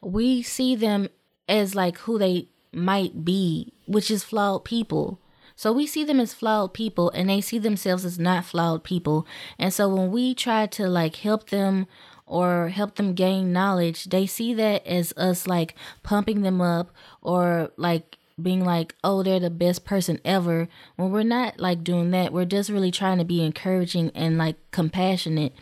we 0.00 0.42
see 0.42 0.74
them 0.74 1.08
as 1.48 1.74
like 1.74 1.98
who 1.98 2.18
they 2.18 2.48
might 2.72 3.24
be, 3.24 3.72
which 3.86 4.10
is 4.10 4.24
flawed 4.24 4.64
people. 4.64 5.20
So 5.56 5.72
we 5.72 5.86
see 5.86 6.04
them 6.04 6.20
as 6.20 6.34
flawed 6.34 6.74
people 6.74 7.10
and 7.10 7.28
they 7.28 7.40
see 7.40 7.58
themselves 7.58 8.04
as 8.04 8.18
not 8.18 8.44
flawed 8.44 8.84
people. 8.84 9.26
And 9.58 9.72
so 9.72 9.88
when 9.88 10.12
we 10.12 10.34
try 10.34 10.66
to 10.66 10.88
like 10.88 11.16
help 11.16 11.50
them 11.50 11.86
or 12.26 12.68
help 12.68 12.94
them 12.96 13.14
gain 13.14 13.52
knowledge, 13.52 14.04
they 14.04 14.26
see 14.26 14.54
that 14.54 14.86
as 14.86 15.12
us 15.16 15.46
like 15.46 15.74
pumping 16.02 16.42
them 16.42 16.60
up 16.60 16.92
or 17.22 17.72
like 17.76 18.17
being 18.40 18.64
like, 18.64 18.94
oh, 19.02 19.22
they're 19.22 19.40
the 19.40 19.50
best 19.50 19.84
person 19.84 20.20
ever. 20.24 20.68
When 20.96 21.10
we're 21.10 21.22
not 21.22 21.58
like 21.58 21.84
doing 21.84 22.10
that, 22.12 22.32
we're 22.32 22.44
just 22.44 22.70
really 22.70 22.90
trying 22.90 23.18
to 23.18 23.24
be 23.24 23.44
encouraging 23.44 24.10
and 24.14 24.38
like 24.38 24.56
compassionate. 24.70 25.52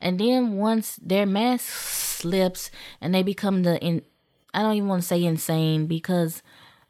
And 0.00 0.18
then 0.18 0.56
once 0.56 0.96
their 1.02 1.26
mask 1.26 1.68
slips 1.68 2.70
and 3.00 3.14
they 3.14 3.22
become 3.22 3.62
the 3.62 3.78
in, 3.80 4.02
I 4.54 4.62
don't 4.62 4.76
even 4.76 4.88
want 4.88 5.02
to 5.02 5.08
say 5.08 5.22
insane 5.22 5.86
because 5.86 6.42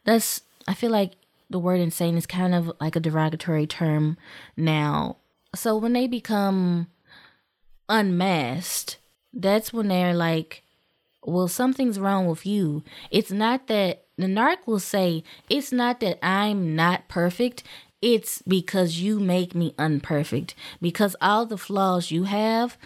that's 0.04 0.42
I 0.66 0.75
feel 0.75 0.90
like 0.90 1.12
the 1.50 1.58
word 1.58 1.80
insane 1.80 2.16
is 2.16 2.26
kind 2.26 2.54
of 2.54 2.72
like 2.80 2.96
a 2.96 3.00
derogatory 3.00 3.66
term 3.66 4.16
now. 4.56 5.18
So 5.54 5.76
when 5.76 5.92
they 5.92 6.06
become 6.06 6.87
unmasked, 7.88 8.99
that's 9.32 9.72
when 9.72 9.88
they're 9.88 10.14
like 10.14 10.62
well, 11.25 11.49
something's 11.49 12.00
wrong 12.00 12.26
with 12.26 12.44
you. 12.44 12.82
It's 13.11 13.30
not 13.30 13.68
that 13.68 14.04
the 14.16 14.26
narc 14.26 14.59
will 14.66 14.78
say, 14.78 15.25
it's 15.49 15.73
not 15.73 16.00
that 16.00 16.25
I'm 16.25 16.76
not 16.76 17.09
perfect. 17.09 17.62
It's 18.00 18.42
because 18.42 18.99
you 18.99 19.21
make 19.21 19.54
me 19.54 19.75
unperfect. 19.78 20.54
Because 20.81 21.16
all 21.21 21.47
the 21.47 21.57
flaws 21.57 22.11
you 22.11 22.25
have 22.25 22.76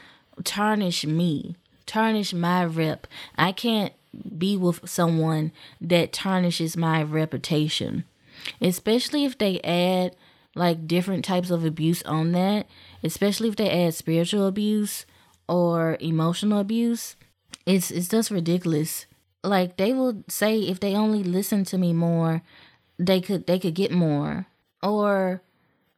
tarnish 0.44 1.04
me, 1.04 1.56
tarnish 1.86 2.32
my 2.32 2.64
rep. 2.64 3.06
I 3.36 3.52
can't 3.52 3.92
be 4.38 4.56
with 4.56 4.88
someone 4.88 5.52
that 5.80 6.12
tarnishes 6.12 6.76
my 6.76 7.02
reputation, 7.02 8.04
especially 8.60 9.24
if 9.24 9.36
they 9.38 9.60
add 9.60 10.14
like 10.54 10.86
different 10.86 11.24
types 11.24 11.50
of 11.50 11.64
abuse 11.64 12.02
on 12.04 12.32
that, 12.32 12.66
especially 13.02 13.48
if 13.48 13.56
they 13.56 13.70
add 13.86 13.94
spiritual 13.94 14.46
abuse 14.46 15.06
or 15.48 15.96
emotional 16.00 16.60
abuse. 16.60 17.16
It's 17.66 17.90
it's 17.90 18.08
just 18.08 18.30
ridiculous. 18.30 19.06
Like 19.44 19.76
they 19.76 19.92
will 19.92 20.24
say 20.28 20.60
if 20.60 20.80
they 20.80 20.94
only 20.94 21.22
listen 21.22 21.64
to 21.64 21.78
me 21.78 21.92
more, 21.92 22.42
they 22.98 23.20
could 23.20 23.46
they 23.46 23.58
could 23.58 23.74
get 23.74 23.92
more. 23.92 24.46
Or 24.82 25.42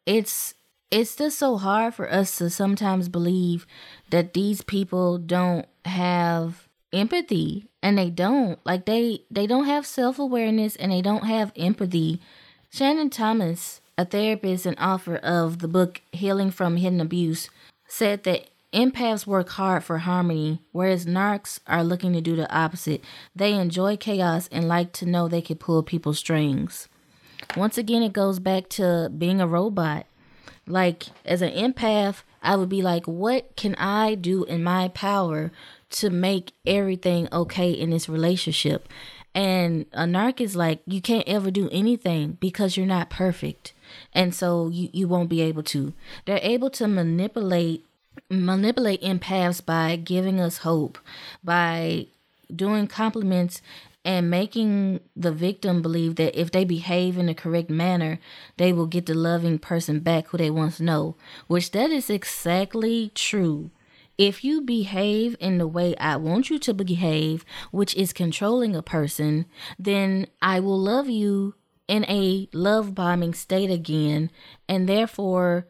it's 0.07 0.55
it's 0.91 1.17
just 1.17 1.39
so 1.39 1.57
hard 1.57 1.95
for 1.95 2.11
us 2.11 2.39
to 2.39 2.51
sometimes 2.51 3.09
believe 3.09 3.67
that 4.11 4.35
these 4.35 4.63
people 4.63 5.19
don't 5.19 5.67
have 5.85 6.69
empathy. 6.93 7.69
And 7.83 7.97
they 7.97 8.11
don't. 8.11 8.59
Like 8.67 8.87
they 8.87 9.23
they 9.31 9.47
don't 9.47 9.67
have 9.67 9.87
self-awareness 9.87 10.77
and 10.77 10.91
they 10.91 11.03
don't 11.03 11.25
have 11.25 11.53
empathy. 11.57 12.21
Shannon 12.71 13.11
thomas 13.11 13.81
a 13.99 14.05
therapist 14.05 14.65
and 14.65 14.79
author 14.79 15.17
of 15.17 15.59
the 15.59 15.69
book 15.69 16.01
healing 16.13 16.53
from 16.53 16.77
hidden 16.77 17.01
abuse 17.01 17.51
said 17.89 18.23
that 18.23 18.49
empaths 18.73 19.27
work 19.27 19.49
hard 19.51 19.83
for 19.83 19.99
harmony 19.99 20.61
whereas 20.73 21.07
narcs 21.07 21.59
are 21.67 21.83
looking 21.83 22.13
to 22.13 22.21
do 22.21 22.37
the 22.37 22.53
opposite 22.55 23.03
they 23.35 23.53
enjoy 23.55 23.97
chaos 23.97 24.49
and 24.53 24.69
like 24.69 24.93
to 24.93 25.07
know 25.07 25.27
they 25.27 25.41
can 25.41 25.57
pull 25.57 25.83
people's 25.83 26.19
strings 26.19 26.89
once 27.57 27.79
again 27.79 28.03
it 28.03 28.13
goes 28.13 28.39
back 28.39 28.69
to 28.69 29.11
being 29.17 29.41
a 29.41 29.47
robot 29.47 30.07
like 30.67 31.05
as 31.25 31.41
an 31.41 31.53
empath 31.53 32.23
i 32.43 32.55
would 32.55 32.69
be 32.69 32.83
like 32.83 33.07
what 33.07 33.57
can 33.57 33.75
i 33.77 34.15
do 34.15 34.45
in 34.45 34.63
my 34.63 34.89
power 34.89 35.51
to 35.91 36.11
make 36.11 36.53
everything 36.67 37.29
okay 37.33 37.71
in 37.71 37.91
this 37.91 38.09
relationship. 38.09 38.89
And 39.35 39.87
a 39.93 40.03
narc 40.03 40.41
is 40.41 40.57
like, 40.57 40.81
you 40.87 41.01
can't 41.01 41.27
ever 41.29 41.51
do 41.51 41.69
anything 41.71 42.39
because 42.41 42.77
you're 42.77 42.87
not 42.87 43.11
perfect. 43.11 43.73
And 44.13 44.35
so 44.35 44.69
you, 44.69 44.89
you 44.93 45.09
won't 45.09 45.29
be 45.29 45.41
able 45.43 45.63
to. 45.65 45.93
They're 46.25 46.41
able 46.43 46.71
to 46.71 46.89
manipulate 46.89 47.85
manipulate 48.31 49.03
empaths 49.03 49.65
by 49.65 49.97
giving 49.97 50.41
us 50.41 50.59
hope, 50.59 50.99
by 51.43 52.07
doing 52.55 52.87
compliments 52.87 53.61
and 54.05 54.31
making 54.31 55.01
the 55.15 55.33
victim 55.33 55.83
believe 55.83 56.17
that 56.17 56.39
if 56.39 56.51
they 56.51 56.65
behave 56.65 57.19
in 57.19 57.27
the 57.27 57.35
correct 57.35 57.69
manner, 57.69 58.19
they 58.57 58.73
will 58.73 58.87
get 58.87 59.07
the 59.07 59.15
loving 59.15 59.59
person 59.59 60.01
back 60.01 60.29
who 60.29 60.39
they 60.39 60.51
once 60.51 60.81
know, 60.81 61.17
which 61.47 61.73
that 61.73 61.91
is 61.91 62.09
exactly 62.09 63.11
true 63.15 63.71
if 64.19 64.43
you 64.43 64.61
behave 64.61 65.37
in 65.39 65.59
the 65.59 65.69
way 65.69 65.97
I 65.97 66.17
want 66.17 66.51
you 66.51 66.59
to 66.59 66.75
behave, 66.75 67.45
which 67.71 67.95
is 67.95 68.13
controlling 68.13 68.75
a 68.75 68.83
person, 68.83 69.47
then 69.79 70.27
I 70.43 70.59
will 70.59 70.79
love 70.79 71.09
you 71.09 71.55
in 71.87 72.05
a 72.09 72.49
love 72.53 72.97
bombing 72.97 73.33
state 73.33 73.71
again, 73.71 74.31
and 74.69 74.89
therefore 74.89 75.69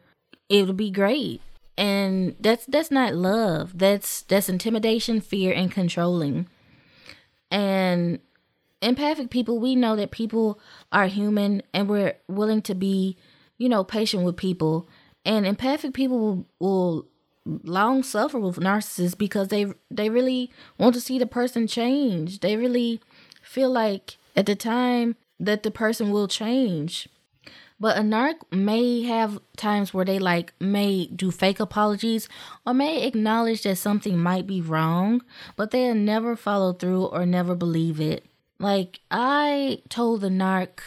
it'll 0.49 0.73
be 0.73 0.89
great. 0.89 1.41
And 1.79 2.35
that's 2.41 2.65
that's 2.65 2.91
not 2.91 3.15
love. 3.15 3.77
That's 3.79 4.23
that's 4.23 4.49
intimidation, 4.49 5.21
fear, 5.21 5.53
and 5.53 5.71
controlling. 5.71 6.49
And 7.49 8.19
empathic 8.81 9.29
people, 9.29 9.59
we 9.59 9.77
know 9.77 9.95
that 9.95 10.11
people 10.11 10.59
are 10.91 11.07
human 11.07 11.63
and 11.73 11.87
we're 11.87 12.17
willing 12.27 12.61
to 12.63 12.75
be, 12.75 13.15
you 13.57 13.69
know, 13.69 13.85
patient 13.85 14.23
with 14.23 14.35
people. 14.35 14.89
And 15.23 15.47
empathic 15.47 15.93
people 15.93 16.19
will, 16.19 16.45
will 16.59 17.07
long 17.45 18.03
suffer 18.03 18.39
with 18.39 18.57
narcissists 18.57 19.17
because 19.17 19.47
they 19.47 19.67
they 19.89 20.09
really 20.09 20.51
want 20.77 20.95
to 20.95 21.01
see 21.01 21.17
the 21.17 21.25
person 21.25 21.65
change. 21.65 22.41
They 22.41 22.57
really 22.57 22.99
feel 23.41 23.71
like 23.71 24.17
at 24.35 24.47
the 24.47 24.55
time 24.55 25.15
that 25.39 25.63
the 25.63 25.71
person 25.71 26.11
will 26.11 26.27
change. 26.27 27.07
But 27.79 27.97
a 27.97 28.01
narc 28.01 28.35
may 28.51 29.03
have 29.03 29.39
times 29.55 29.93
where 29.93 30.03
they 30.03 30.19
like 30.19 30.53
may 30.59 31.05
do 31.07 31.31
fake 31.31 31.59
apologies 31.59 32.27
or 32.65 32.73
may 32.73 33.03
acknowledge 33.07 33.63
that 33.63 33.77
something 33.77 34.17
might 34.17 34.45
be 34.45 34.61
wrong, 34.61 35.21
but 35.55 35.71
they'll 35.71 35.95
never 35.95 36.35
follow 36.35 36.73
through 36.73 37.05
or 37.05 37.25
never 37.25 37.55
believe 37.55 38.01
it. 38.01 38.25
Like 38.59 38.99
I 39.09 39.81
told 39.87 40.21
the 40.21 40.29
narc 40.29 40.79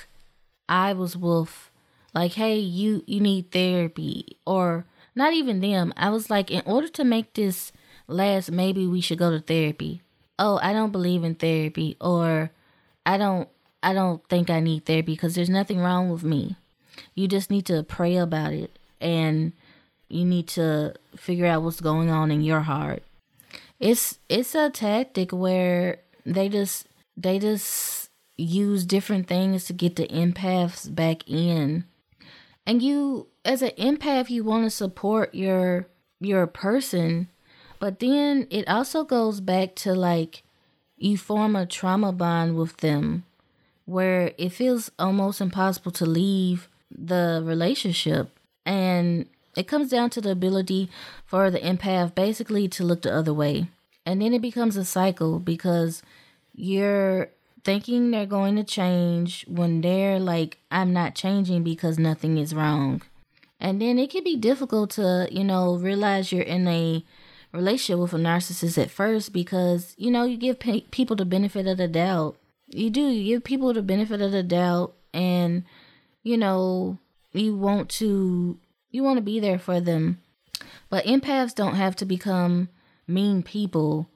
I 0.68 0.92
was 0.92 1.16
wolf, 1.16 1.70
like, 2.14 2.32
hey, 2.32 2.58
you 2.58 3.02
you 3.06 3.20
need 3.20 3.50
therapy 3.50 4.36
or 4.46 4.84
not 5.14 5.32
even 5.34 5.60
them. 5.60 5.92
I 5.96 6.10
was 6.10 6.30
like, 6.30 6.50
in 6.50 6.62
order 6.64 6.88
to 6.88 7.04
make 7.04 7.34
this 7.34 7.72
last, 8.06 8.50
maybe 8.50 8.86
we 8.86 9.00
should 9.00 9.18
go 9.18 9.30
to 9.30 9.40
therapy. 9.40 10.02
Oh, 10.38 10.58
I 10.62 10.72
don't 10.72 10.92
believe 10.92 11.24
in 11.24 11.34
therapy, 11.34 11.96
or 12.00 12.50
I 13.04 13.18
don't, 13.18 13.48
I 13.82 13.92
don't 13.92 14.26
think 14.28 14.50
I 14.50 14.60
need 14.60 14.86
therapy 14.86 15.12
because 15.12 15.34
there's 15.34 15.50
nothing 15.50 15.78
wrong 15.78 16.10
with 16.10 16.24
me. 16.24 16.56
You 17.14 17.28
just 17.28 17.50
need 17.50 17.66
to 17.66 17.82
pray 17.82 18.16
about 18.16 18.52
it, 18.52 18.78
and 19.00 19.52
you 20.08 20.24
need 20.24 20.48
to 20.48 20.94
figure 21.16 21.46
out 21.46 21.62
what's 21.62 21.80
going 21.80 22.10
on 22.10 22.30
in 22.30 22.42
your 22.42 22.60
heart. 22.60 23.02
It's 23.80 24.18
it's 24.28 24.54
a 24.54 24.70
tactic 24.70 25.32
where 25.32 25.98
they 26.24 26.48
just 26.48 26.86
they 27.16 27.38
just 27.38 28.10
use 28.36 28.84
different 28.84 29.26
things 29.26 29.64
to 29.66 29.72
get 29.72 29.96
the 29.96 30.06
empaths 30.08 30.92
back 30.92 31.28
in 31.28 31.84
and 32.66 32.82
you 32.82 33.26
as 33.44 33.62
an 33.62 33.70
empath 33.70 34.30
you 34.30 34.44
want 34.44 34.64
to 34.64 34.70
support 34.70 35.34
your 35.34 35.86
your 36.20 36.46
person 36.46 37.28
but 37.78 37.98
then 37.98 38.46
it 38.50 38.66
also 38.68 39.04
goes 39.04 39.40
back 39.40 39.74
to 39.74 39.92
like 39.92 40.42
you 40.96 41.18
form 41.18 41.56
a 41.56 41.66
trauma 41.66 42.12
bond 42.12 42.56
with 42.56 42.76
them 42.78 43.24
where 43.84 44.32
it 44.38 44.50
feels 44.50 44.90
almost 44.98 45.40
impossible 45.40 45.90
to 45.90 46.06
leave 46.06 46.68
the 46.96 47.42
relationship 47.44 48.38
and 48.64 49.26
it 49.56 49.68
comes 49.68 49.90
down 49.90 50.08
to 50.10 50.20
the 50.20 50.30
ability 50.30 50.88
for 51.26 51.50
the 51.50 51.58
empath 51.60 52.14
basically 52.14 52.68
to 52.68 52.84
look 52.84 53.02
the 53.02 53.14
other 53.14 53.34
way 53.34 53.68
and 54.04 54.20
then 54.20 54.34
it 54.34 54.42
becomes 54.42 54.76
a 54.76 54.84
cycle 54.84 55.38
because 55.38 56.02
you're 56.54 57.30
thinking 57.64 58.10
they're 58.10 58.26
going 58.26 58.56
to 58.56 58.64
change 58.64 59.46
when 59.48 59.80
they're 59.80 60.18
like, 60.18 60.58
I'm 60.70 60.92
not 60.92 61.14
changing 61.14 61.62
because 61.62 61.98
nothing 61.98 62.38
is 62.38 62.54
wrong. 62.54 63.02
And 63.60 63.80
then 63.80 63.98
it 63.98 64.10
can 64.10 64.24
be 64.24 64.36
difficult 64.36 64.90
to, 64.92 65.28
you 65.30 65.44
know, 65.44 65.76
realize 65.76 66.32
you're 66.32 66.42
in 66.42 66.66
a 66.66 67.04
relationship 67.52 68.00
with 68.00 68.12
a 68.12 68.16
narcissist 68.16 68.82
at 68.82 68.90
first 68.90 69.32
because, 69.32 69.94
you 69.96 70.10
know, 70.10 70.24
you 70.24 70.36
give 70.36 70.58
pe- 70.58 70.80
people 70.90 71.14
the 71.14 71.24
benefit 71.24 71.66
of 71.68 71.78
the 71.78 71.86
doubt. 71.86 72.36
You 72.66 72.90
do, 72.90 73.02
you 73.02 73.36
give 73.36 73.44
people 73.44 73.72
the 73.72 73.82
benefit 73.82 74.20
of 74.20 74.32
the 74.32 74.42
doubt 74.42 74.94
and, 75.14 75.64
you 76.22 76.36
know, 76.36 76.98
you 77.32 77.56
want 77.56 77.88
to 77.90 78.58
you 78.90 79.02
want 79.02 79.16
to 79.16 79.22
be 79.22 79.40
there 79.40 79.58
for 79.58 79.80
them. 79.80 80.20
But 80.88 81.04
empaths 81.04 81.54
don't 81.54 81.76
have 81.76 81.96
to 81.96 82.04
become 82.04 82.68
mean 83.06 83.42
people 83.42 84.08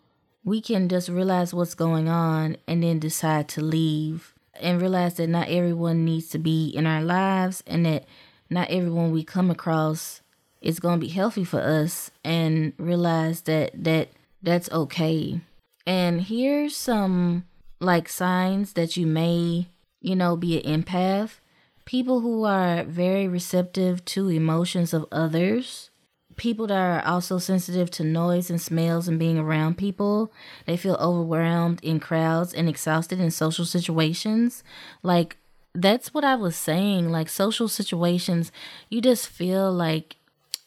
we 0.46 0.60
can 0.60 0.88
just 0.88 1.08
realize 1.08 1.52
what's 1.52 1.74
going 1.74 2.08
on 2.08 2.56
and 2.68 2.80
then 2.80 3.00
decide 3.00 3.48
to 3.48 3.60
leave 3.60 4.32
and 4.60 4.80
realize 4.80 5.14
that 5.14 5.26
not 5.26 5.48
everyone 5.48 6.04
needs 6.04 6.28
to 6.30 6.38
be 6.38 6.68
in 6.68 6.86
our 6.86 7.02
lives 7.02 7.64
and 7.66 7.84
that 7.84 8.04
not 8.48 8.70
everyone 8.70 9.10
we 9.10 9.24
come 9.24 9.50
across 9.50 10.22
is 10.62 10.78
going 10.78 11.00
to 11.00 11.04
be 11.04 11.12
healthy 11.12 11.42
for 11.42 11.60
us 11.60 12.12
and 12.24 12.72
realize 12.78 13.42
that 13.42 13.72
that 13.74 14.08
that's 14.40 14.70
okay. 14.70 15.40
And 15.84 16.22
here's 16.22 16.76
some 16.76 17.44
like 17.80 18.08
signs 18.08 18.74
that 18.74 18.96
you 18.96 19.04
may, 19.04 19.66
you 20.00 20.14
know, 20.14 20.36
be 20.36 20.62
an 20.62 20.82
empath. 20.82 21.40
People 21.86 22.20
who 22.20 22.44
are 22.44 22.84
very 22.84 23.26
receptive 23.26 24.04
to 24.06 24.28
emotions 24.28 24.92
of 24.92 25.06
others 25.10 25.90
people 26.36 26.66
that 26.66 26.78
are 26.78 27.04
also 27.04 27.38
sensitive 27.38 27.90
to 27.90 28.04
noise 28.04 28.50
and 28.50 28.60
smells 28.60 29.08
and 29.08 29.18
being 29.18 29.38
around 29.38 29.78
people. 29.78 30.32
They 30.66 30.76
feel 30.76 30.96
overwhelmed 30.96 31.80
in 31.82 32.00
crowds 32.00 32.54
and 32.54 32.68
exhausted 32.68 33.20
in 33.20 33.30
social 33.30 33.64
situations. 33.64 34.62
Like, 35.02 35.38
that's 35.74 36.14
what 36.14 36.24
I 36.24 36.36
was 36.36 36.56
saying. 36.56 37.10
Like, 37.10 37.28
social 37.28 37.68
situations, 37.68 38.52
you 38.88 39.00
just 39.00 39.28
feel 39.28 39.72
like 39.72 40.16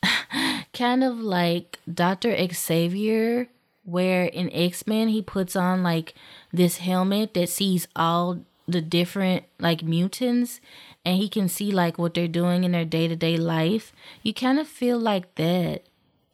kind 0.73 1.03
of 1.03 1.19
like 1.19 1.79
Dr. 1.91 2.35
Xavier, 2.51 3.47
where 3.83 4.25
in 4.25 4.51
X 4.51 4.85
Men 4.85 5.07
he 5.07 5.21
puts 5.21 5.55
on 5.55 5.81
like 5.81 6.13
this 6.51 6.77
helmet 6.77 7.33
that 7.33 7.49
sees 7.49 7.87
all 7.95 8.39
the 8.71 8.81
different 8.81 9.43
like 9.59 9.83
mutants 9.83 10.61
and 11.05 11.17
he 11.17 11.27
can 11.29 11.47
see 11.47 11.71
like 11.71 11.97
what 11.97 12.13
they're 12.13 12.27
doing 12.27 12.63
in 12.63 12.71
their 12.71 12.85
day-to-day 12.85 13.37
life 13.37 13.93
you 14.23 14.33
kind 14.33 14.59
of 14.59 14.67
feel 14.67 14.99
like 14.99 15.35
that 15.35 15.83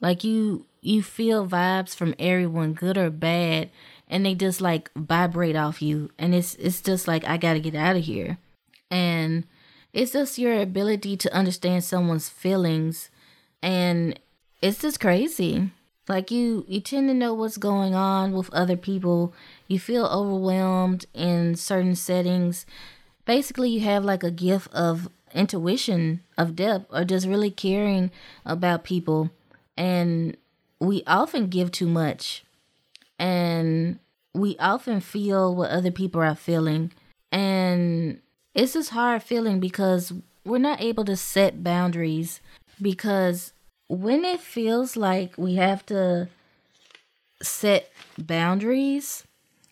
like 0.01 0.23
you 0.23 0.65
you 0.81 1.01
feel 1.01 1.47
vibes 1.47 1.95
from 1.95 2.13
everyone 2.19 2.73
good 2.73 2.97
or 2.97 3.09
bad 3.09 3.69
and 4.07 4.25
they 4.25 4.35
just 4.35 4.61
like 4.61 4.91
vibrate 4.95 5.55
off 5.55 5.81
you 5.81 6.11
and 6.17 6.35
it's 6.35 6.55
it's 6.55 6.81
just 6.81 7.07
like 7.07 7.25
I 7.25 7.37
got 7.37 7.53
to 7.53 7.59
get 7.59 7.75
out 7.75 7.95
of 7.95 8.03
here. 8.03 8.37
And 8.91 9.45
it's 9.93 10.11
just 10.11 10.37
your 10.37 10.61
ability 10.61 11.17
to 11.17 11.33
understand 11.33 11.83
someone's 11.83 12.29
feelings 12.29 13.09
and 13.61 14.19
it's 14.61 14.79
just 14.79 14.99
crazy. 14.99 15.71
Like 16.07 16.29
you 16.29 16.65
you 16.67 16.81
tend 16.81 17.07
to 17.09 17.13
know 17.13 17.33
what's 17.33 17.57
going 17.57 17.95
on 17.95 18.33
with 18.33 18.53
other 18.53 18.77
people. 18.77 19.33
You 19.67 19.79
feel 19.79 20.05
overwhelmed 20.05 21.05
in 21.13 21.55
certain 21.55 21.95
settings. 21.95 22.65
Basically, 23.25 23.69
you 23.69 23.79
have 23.81 24.05
like 24.05 24.23
a 24.23 24.31
gift 24.31 24.71
of 24.73 25.09
intuition, 25.33 26.21
of 26.37 26.55
depth, 26.55 26.85
or 26.91 27.03
just 27.03 27.27
really 27.27 27.49
caring 27.49 28.11
about 28.45 28.83
people. 28.83 29.31
And 29.75 30.37
we 30.79 31.03
often 31.07 31.47
give 31.47 31.71
too 31.71 31.87
much. 31.87 32.43
And 33.17 33.99
we 34.33 34.57
often 34.57 34.99
feel 34.99 35.55
what 35.55 35.71
other 35.71 35.91
people 35.91 36.21
are 36.21 36.35
feeling. 36.35 36.91
And 37.31 38.21
it's 38.53 38.73
this 38.73 38.89
hard 38.89 39.23
feeling 39.23 39.59
because 39.59 40.13
we're 40.45 40.57
not 40.59 40.81
able 40.81 41.05
to 41.05 41.15
set 41.15 41.63
boundaries 41.63 42.39
because 42.81 43.53
when 43.87 44.25
it 44.25 44.39
feels 44.39 44.97
like 44.97 45.37
we 45.37 45.55
have 45.55 45.85
to 45.87 46.27
set 47.41 47.91
boundaries, 48.17 49.23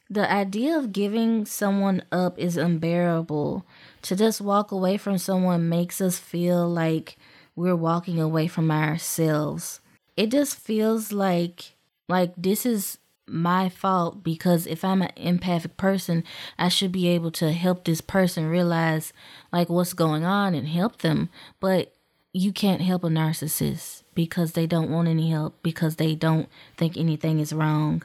the 0.09 0.31
idea 0.31 0.77
of 0.77 0.93
giving 0.93 1.45
someone 1.45 2.03
up 2.11 2.37
is 2.37 2.57
unbearable. 2.57 3.65
To 4.03 4.15
just 4.15 4.41
walk 4.41 4.71
away 4.71 4.97
from 4.97 5.17
someone 5.17 5.69
makes 5.69 6.01
us 6.01 6.19
feel 6.19 6.67
like 6.69 7.17
we're 7.55 7.75
walking 7.75 8.19
away 8.19 8.47
from 8.47 8.69
ourselves. 8.69 9.79
It 10.15 10.29
just 10.31 10.55
feels 10.55 11.11
like 11.11 11.75
like 12.09 12.33
this 12.37 12.65
is 12.65 12.99
my 13.25 13.69
fault 13.69 14.23
because 14.23 14.67
if 14.67 14.83
I'm 14.83 15.01
an 15.01 15.11
empathic 15.15 15.77
person, 15.77 16.23
I 16.59 16.67
should 16.67 16.91
be 16.91 17.07
able 17.07 17.31
to 17.31 17.53
help 17.53 17.85
this 17.85 18.01
person 18.01 18.49
realize 18.49 19.13
like 19.51 19.69
what's 19.69 19.93
going 19.93 20.25
on 20.25 20.53
and 20.53 20.67
help 20.67 20.97
them. 20.97 21.29
But 21.59 21.93
you 22.33 22.51
can't 22.51 22.81
help 22.81 23.03
a 23.03 23.07
narcissist 23.07 24.02
because 24.15 24.53
they 24.53 24.67
don't 24.67 24.89
want 24.89 25.07
any 25.07 25.29
help 25.29 25.61
because 25.63 25.95
they 25.95 26.15
don't 26.15 26.49
think 26.77 26.97
anything 26.97 27.39
is 27.39 27.53
wrong. 27.53 28.03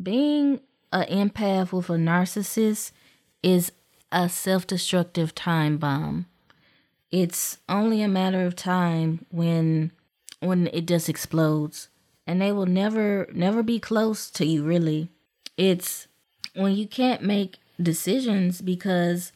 Being 0.00 0.60
an 0.92 1.30
empath 1.30 1.72
with 1.72 1.90
a 1.90 1.94
narcissist 1.94 2.92
is 3.42 3.72
a 4.12 4.28
self-destructive 4.28 5.34
time 5.34 5.78
bomb. 5.78 6.26
It's 7.10 7.58
only 7.68 8.02
a 8.02 8.08
matter 8.08 8.44
of 8.46 8.56
time 8.56 9.24
when 9.30 9.92
when 10.40 10.68
it 10.68 10.86
just 10.86 11.08
explodes 11.08 11.88
and 12.26 12.42
they 12.42 12.52
will 12.52 12.66
never 12.66 13.28
never 13.32 13.62
be 13.62 13.78
close 13.78 14.30
to 14.32 14.44
you 14.44 14.62
really. 14.62 15.08
It's 15.56 16.08
when 16.54 16.74
you 16.74 16.86
can't 16.86 17.22
make 17.22 17.56
decisions 17.80 18.60
because 18.60 19.32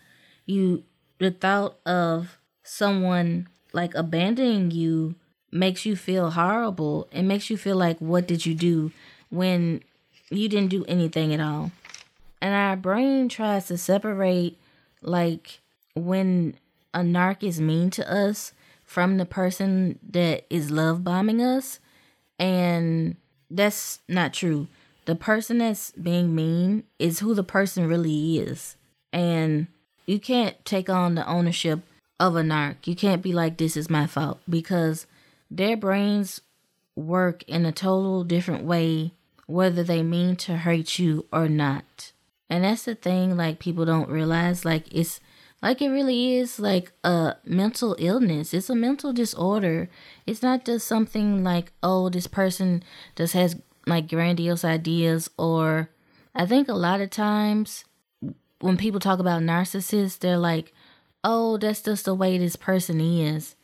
you 0.47 0.85
the 1.19 1.31
thought 1.31 1.79
of 1.87 2.39
someone 2.63 3.49
like 3.73 3.95
abandoning 3.95 4.71
you 4.71 5.15
makes 5.53 5.85
you 5.85 5.97
feel 5.97 6.31
horrible. 6.31 7.09
It 7.13 7.23
makes 7.23 7.51
you 7.51 7.57
feel 7.57 7.77
like, 7.77 7.99
what 7.99 8.27
did 8.27 8.47
you 8.47 8.55
do 8.55 8.93
when 9.31 9.83
you 10.31 10.49
didn't 10.49 10.71
do 10.71 10.85
anything 10.87 11.35
at 11.35 11.41
all? 11.41 11.73
And 12.41 12.55
our 12.55 12.77
brain 12.77 13.29
tries 13.29 13.67
to 13.67 13.77
separate, 13.77 14.57
like, 15.03 15.61
when 15.95 16.55
a 16.95 17.01
narc 17.01 17.43
is 17.43 17.61
mean 17.61 17.91
to 17.91 18.13
us 18.13 18.53
from 18.85 19.19
the 19.19 19.27
person 19.27 19.99
that 20.11 20.45
is 20.51 20.71
love 20.71 21.05
bombing 21.05 21.43
us. 21.43 21.79
And 22.39 23.17
that's 23.51 24.01
not 24.09 24.33
true. 24.33 24.69
The 25.05 25.15
person 25.15 25.59
that's 25.59 25.91
being 25.93 26.35
mean 26.35 26.85
is 26.99 27.19
who 27.19 27.35
the 27.35 27.45
person 27.45 27.87
really 27.87 28.39
is. 28.39 28.77
And 29.13 29.67
you 30.07 30.19
can't 30.19 30.63
take 30.65 30.89
on 30.89 31.15
the 31.15 31.27
ownership 31.29 31.81
of 32.19 32.37
a 32.37 32.43
narc. 32.43 32.87
You 32.87 32.97
can't 32.97 33.23
be 33.23 33.33
like, 33.33 33.57
this 33.57 33.77
is 33.77 33.91
my 33.91 34.07
fault 34.07 34.41
because 34.49 35.07
their 35.51 35.77
brains 35.77 36.41
work 36.97 37.43
in 37.45 37.67
a 37.67 37.73
total 37.73 38.25
different 38.25 38.65
way, 38.65 39.13
whether 39.47 39.83
they 39.83 40.03
mean 40.03 40.37
to 40.37 40.59
hurt 40.59 40.99
you 40.99 41.27
or 41.33 41.49
not. 41.49 42.13
And 42.49 42.65
that's 42.65 42.85
the 42.85 42.95
thing, 42.95 43.37
like, 43.37 43.59
people 43.59 43.85
don't 43.85 44.09
realize, 44.09 44.65
like, 44.65 44.85
it's 44.93 45.21
like 45.63 45.83
it 45.83 45.91
really 45.91 46.37
is 46.37 46.59
like 46.59 46.93
a 47.05 47.37
mental 47.45 47.95
illness. 47.99 48.55
It's 48.55 48.71
a 48.71 48.75
mental 48.75 49.13
disorder. 49.13 49.91
It's 50.27 50.43
not 50.43 50.65
just 50.65 50.87
something 50.87 51.45
like, 51.45 51.73
oh, 51.83 52.09
this 52.09 52.27
person 52.27 52.83
just 53.17 53.35
has 53.35 53.57
like 53.87 54.09
grandiose 54.09 54.65
ideas, 54.65 55.31
or 55.39 55.91
I 56.35 56.47
think 56.47 56.69
a 56.69 56.75
lot 56.75 57.01
of 57.01 57.11
times 57.11 57.85
when 58.61 58.77
people 58.77 59.01
talk 59.01 59.19
about 59.19 59.43
narcissists, 59.43 60.19
they're 60.19 60.39
like, 60.39 60.73
oh, 61.25 61.59
that's 61.59 61.83
just 61.83 62.05
the 62.05 62.15
way 62.15 62.39
this 62.39 62.57
person 62.57 63.01
is. 63.01 63.55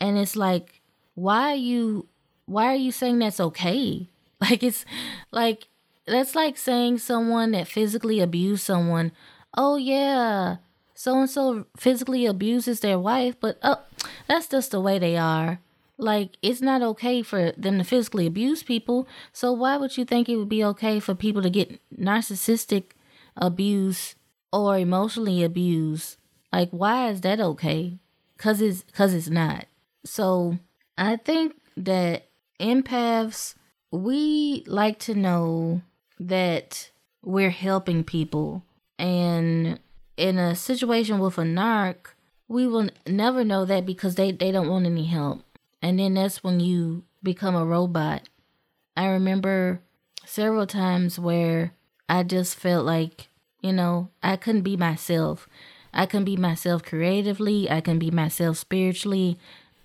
And 0.00 0.18
it's 0.18 0.36
like, 0.36 0.80
why 1.14 1.52
are 1.52 1.56
you 1.56 2.08
why 2.46 2.66
are 2.66 2.76
you 2.76 2.92
saying 2.92 3.18
that's 3.18 3.40
okay? 3.40 4.08
Like 4.42 4.64
it's 4.64 4.84
like 5.30 5.68
that's 6.04 6.34
like 6.34 6.58
saying 6.58 6.98
someone 6.98 7.52
that 7.52 7.68
physically 7.68 8.18
abused 8.18 8.64
someone, 8.64 9.12
oh 9.56 9.76
yeah, 9.76 10.56
so 10.94 11.18
and 11.18 11.30
so 11.30 11.66
physically 11.76 12.26
abuses 12.26 12.80
their 12.80 12.98
wife, 12.98 13.36
but 13.40 13.58
oh, 13.62 13.82
that's 14.28 14.48
just 14.48 14.72
the 14.72 14.80
way 14.80 14.98
they 14.98 15.16
are. 15.16 15.60
Like 15.98 16.36
it's 16.42 16.60
not 16.60 16.82
okay 16.82 17.22
for 17.22 17.52
them 17.52 17.78
to 17.78 17.84
physically 17.84 18.26
abuse 18.26 18.62
people. 18.62 19.06
So 19.32 19.52
why 19.52 19.76
would 19.76 19.96
you 19.96 20.04
think 20.04 20.28
it 20.28 20.36
would 20.36 20.48
be 20.48 20.64
okay 20.64 20.98
for 20.98 21.14
people 21.14 21.42
to 21.42 21.50
get 21.50 21.80
narcissistic 21.96 22.94
abuse 23.36 24.14
or 24.52 24.78
emotionally 24.78 25.44
abused? 25.44 26.16
Like 26.52 26.70
why 26.70 27.10
is 27.10 27.20
that 27.22 27.40
okay? 27.40 27.98
Cuz 28.38 28.60
it's 28.60 28.84
cuz 28.92 29.14
it's 29.14 29.28
not. 29.28 29.66
So 30.04 30.58
I 31.02 31.16
think 31.16 31.56
that 31.78 32.28
empaths, 32.60 33.56
we 33.90 34.62
like 34.68 35.00
to 35.00 35.16
know 35.16 35.82
that 36.20 36.92
we're 37.24 37.50
helping 37.50 38.04
people. 38.04 38.62
And 39.00 39.80
in 40.16 40.38
a 40.38 40.54
situation 40.54 41.18
with 41.18 41.38
a 41.38 41.42
narc, 41.42 42.14
we 42.46 42.68
will 42.68 42.88
never 43.04 43.42
know 43.42 43.64
that 43.64 43.84
because 43.84 44.14
they, 44.14 44.30
they 44.30 44.52
don't 44.52 44.68
want 44.68 44.86
any 44.86 45.06
help. 45.06 45.42
And 45.82 45.98
then 45.98 46.14
that's 46.14 46.44
when 46.44 46.60
you 46.60 47.02
become 47.20 47.56
a 47.56 47.66
robot. 47.66 48.28
I 48.96 49.06
remember 49.06 49.80
several 50.24 50.68
times 50.68 51.18
where 51.18 51.72
I 52.08 52.22
just 52.22 52.54
felt 52.54 52.86
like, 52.86 53.28
you 53.60 53.72
know, 53.72 54.10
I 54.22 54.36
couldn't 54.36 54.62
be 54.62 54.76
myself. 54.76 55.48
I 55.92 56.06
can 56.06 56.22
be 56.22 56.36
myself 56.36 56.84
creatively, 56.84 57.68
I 57.68 57.80
can 57.80 57.98
be 57.98 58.12
myself 58.12 58.56
spiritually, 58.56 59.36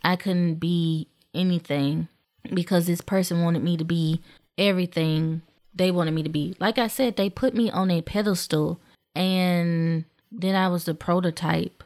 I 0.04 0.16
couldn't 0.16 0.56
be 0.56 1.08
anything 1.34 2.08
because 2.54 2.88
this 2.88 3.02
person 3.02 3.44
wanted 3.44 3.64
me 3.64 3.78
to 3.78 3.84
be 3.84 4.22
everything 4.58 5.42
they 5.74 5.92
wanted 5.92 6.14
me 6.14 6.24
to 6.24 6.30
be. 6.30 6.56
Like 6.60 6.78
I 6.78 6.88
said, 6.88 7.16
they 7.16 7.30
put 7.30 7.54
me 7.54 7.70
on 7.70 7.92
a 7.92 8.02
pedestal 8.02 8.80
and 9.16 10.06
then 10.32 10.56
I 10.56 10.68
was 10.68 10.86
the 10.86 10.94
prototype. 10.94 11.84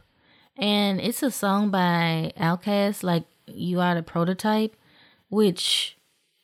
And 0.58 1.00
it's 1.00 1.24
a 1.24 1.32
song 1.32 1.70
by 1.70 2.34
Outkast, 2.38 3.04
like 3.04 3.24
You 3.48 3.80
Are 3.80 3.96
the 3.96 4.04
Prototype, 4.04 4.76
which 5.30 5.98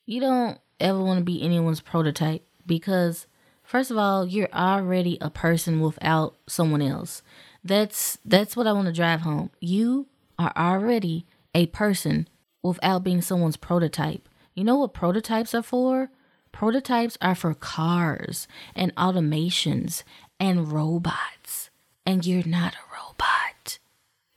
you 0.06 0.20
don't 0.20 0.60
ever 0.80 1.02
want 1.02 1.20
to 1.20 1.24
be 1.24 1.42
anyone's 1.42 1.82
prototype 1.82 2.44
because 2.66 3.28
first 3.64 3.92
of 3.92 3.98
all, 3.98 4.26
you're 4.26 4.52
already 4.54 5.18
a 5.22 5.30
person 5.30 5.82
without 5.82 6.36
someone 6.48 6.82
else. 6.82 7.22
That's 7.64 8.18
that's 8.24 8.56
what 8.56 8.68
I 8.68 8.72
want 8.72 8.88
to 8.88 8.94
drive 8.94 9.22
home. 9.22 9.52
You 9.60 10.08
are 10.40 10.54
already 10.56 11.26
a 11.58 11.66
person 11.66 12.28
without 12.62 13.04
being 13.04 13.20
someone's 13.20 13.58
prototype. 13.58 14.30
You 14.54 14.64
know 14.64 14.76
what 14.78 14.94
prototypes 14.94 15.56
are 15.56 15.64
for? 15.64 16.12
Prototypes 16.52 17.18
are 17.20 17.34
for 17.34 17.56
cars 17.56 18.48
and 18.76 18.94
automations 18.96 20.04
and 20.40 20.72
robots. 20.72 21.72
And 22.06 22.26
you're 22.26 22.46
not 22.46 22.76
a 22.76 22.94
robot. 22.96 23.80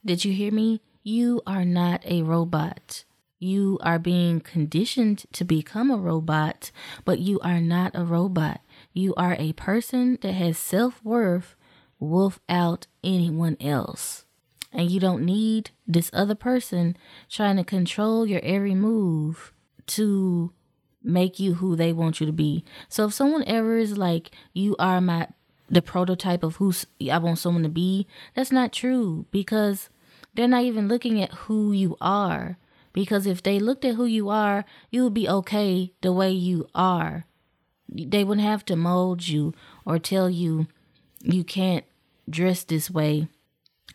Did 0.02 0.24
you 0.24 0.32
hear 0.32 0.50
me? 0.50 0.80
You 1.02 1.42
are 1.46 1.64
not 1.66 2.02
a 2.06 2.22
robot. 2.22 3.04
You 3.38 3.78
are 3.82 3.98
being 3.98 4.40
conditioned 4.40 5.26
to 5.32 5.44
become 5.44 5.90
a 5.90 5.98
robot, 5.98 6.70
but 7.04 7.18
you 7.18 7.38
are 7.40 7.60
not 7.60 7.92
a 7.94 8.04
robot. 8.04 8.62
You 8.94 9.14
are 9.16 9.36
a 9.38 9.52
person 9.52 10.18
that 10.22 10.32
has 10.32 10.56
self 10.56 11.04
worth 11.04 11.54
without 11.98 12.86
anyone 13.04 13.58
else 13.60 14.24
and 14.72 14.90
you 14.90 15.00
don't 15.00 15.24
need 15.24 15.70
this 15.86 16.10
other 16.12 16.34
person 16.34 16.96
trying 17.28 17.56
to 17.56 17.64
control 17.64 18.26
your 18.26 18.40
every 18.42 18.74
move 18.74 19.52
to 19.86 20.52
make 21.02 21.40
you 21.40 21.54
who 21.54 21.76
they 21.76 21.92
want 21.92 22.20
you 22.20 22.26
to 22.26 22.32
be. 22.32 22.64
So 22.88 23.06
if 23.06 23.14
someone 23.14 23.44
ever 23.46 23.76
is 23.76 23.98
like, 23.98 24.30
you 24.52 24.76
are 24.78 25.00
my 25.00 25.28
the 25.68 25.82
prototype 25.82 26.42
of 26.42 26.56
who 26.56 26.72
I 27.10 27.18
want 27.18 27.38
someone 27.38 27.62
to 27.62 27.68
be, 27.68 28.08
that's 28.34 28.50
not 28.50 28.72
true 28.72 29.26
because 29.30 29.88
they're 30.34 30.48
not 30.48 30.64
even 30.64 30.88
looking 30.88 31.22
at 31.22 31.32
who 31.32 31.70
you 31.72 31.96
are. 32.00 32.58
Because 32.92 33.24
if 33.24 33.40
they 33.40 33.60
looked 33.60 33.84
at 33.84 33.94
who 33.94 34.04
you 34.04 34.30
are, 34.30 34.64
you 34.90 35.04
would 35.04 35.14
be 35.14 35.28
okay 35.28 35.92
the 36.00 36.12
way 36.12 36.32
you 36.32 36.66
are. 36.74 37.24
they 37.88 38.24
wouldn't 38.24 38.46
have 38.46 38.64
to 38.64 38.76
mold 38.76 39.28
you 39.28 39.54
or 39.84 39.98
tell 39.98 40.28
you 40.28 40.66
you 41.22 41.44
can't 41.44 41.84
dress 42.28 42.62
this 42.64 42.90
way 42.90 43.28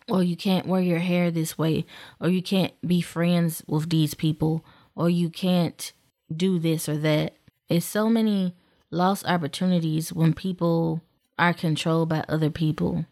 or 0.08 0.22
you 0.22 0.36
can't 0.36 0.66
wear 0.66 0.80
your 0.80 0.98
hair 0.98 1.30
this 1.30 1.58
way 1.58 1.84
or 2.20 2.28
you 2.28 2.42
can't 2.42 2.72
be 2.86 3.00
friends 3.00 3.62
with 3.66 3.90
these 3.90 4.14
people 4.14 4.64
or 4.94 5.10
you 5.10 5.28
can't 5.30 5.92
do 6.34 6.58
this 6.58 6.88
or 6.88 6.96
that. 6.98 7.34
It's 7.68 7.86
so 7.86 8.08
many 8.08 8.54
lost 8.90 9.26
opportunities 9.26 10.12
when 10.12 10.32
people 10.32 11.02
are 11.38 11.52
controlled 11.52 12.08
by 12.08 12.24
other 12.28 12.50
people. 12.50 13.04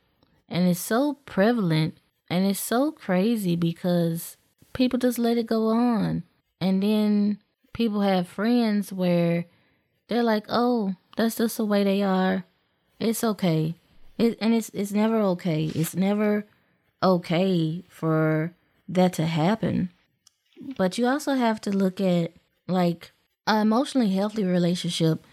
And 0.48 0.68
it's 0.68 0.80
so 0.80 1.14
prevalent 1.26 1.98
and 2.30 2.46
it's 2.46 2.60
so 2.60 2.92
crazy 2.92 3.56
because 3.56 4.36
people 4.72 4.98
just 4.98 5.18
let 5.18 5.36
it 5.36 5.46
go 5.46 5.68
on. 5.68 6.22
And 6.60 6.82
then 6.82 7.38
people 7.72 8.00
have 8.00 8.28
friends 8.28 8.92
where 8.92 9.46
they're 10.08 10.22
like, 10.22 10.46
"Oh, 10.48 10.94
that's 11.16 11.36
just 11.36 11.56
the 11.56 11.64
way 11.64 11.84
they 11.84 12.02
are. 12.02 12.44
It's 12.98 13.24
okay." 13.24 13.74
It, 14.16 14.38
and 14.40 14.54
it's 14.54 14.70
it's 14.70 14.92
never 14.92 15.18
okay. 15.20 15.64
It's 15.74 15.96
never 15.96 16.46
okay 17.02 17.84
for 17.88 18.54
that 18.88 19.12
to 19.14 19.26
happen. 19.26 19.90
But 20.76 20.98
you 20.98 21.06
also 21.06 21.34
have 21.34 21.60
to 21.62 21.70
look 21.70 22.00
at 22.00 22.32
like 22.66 23.12
an 23.46 23.60
emotionally 23.60 24.10
healthy 24.10 24.44
relationship. 24.44 25.24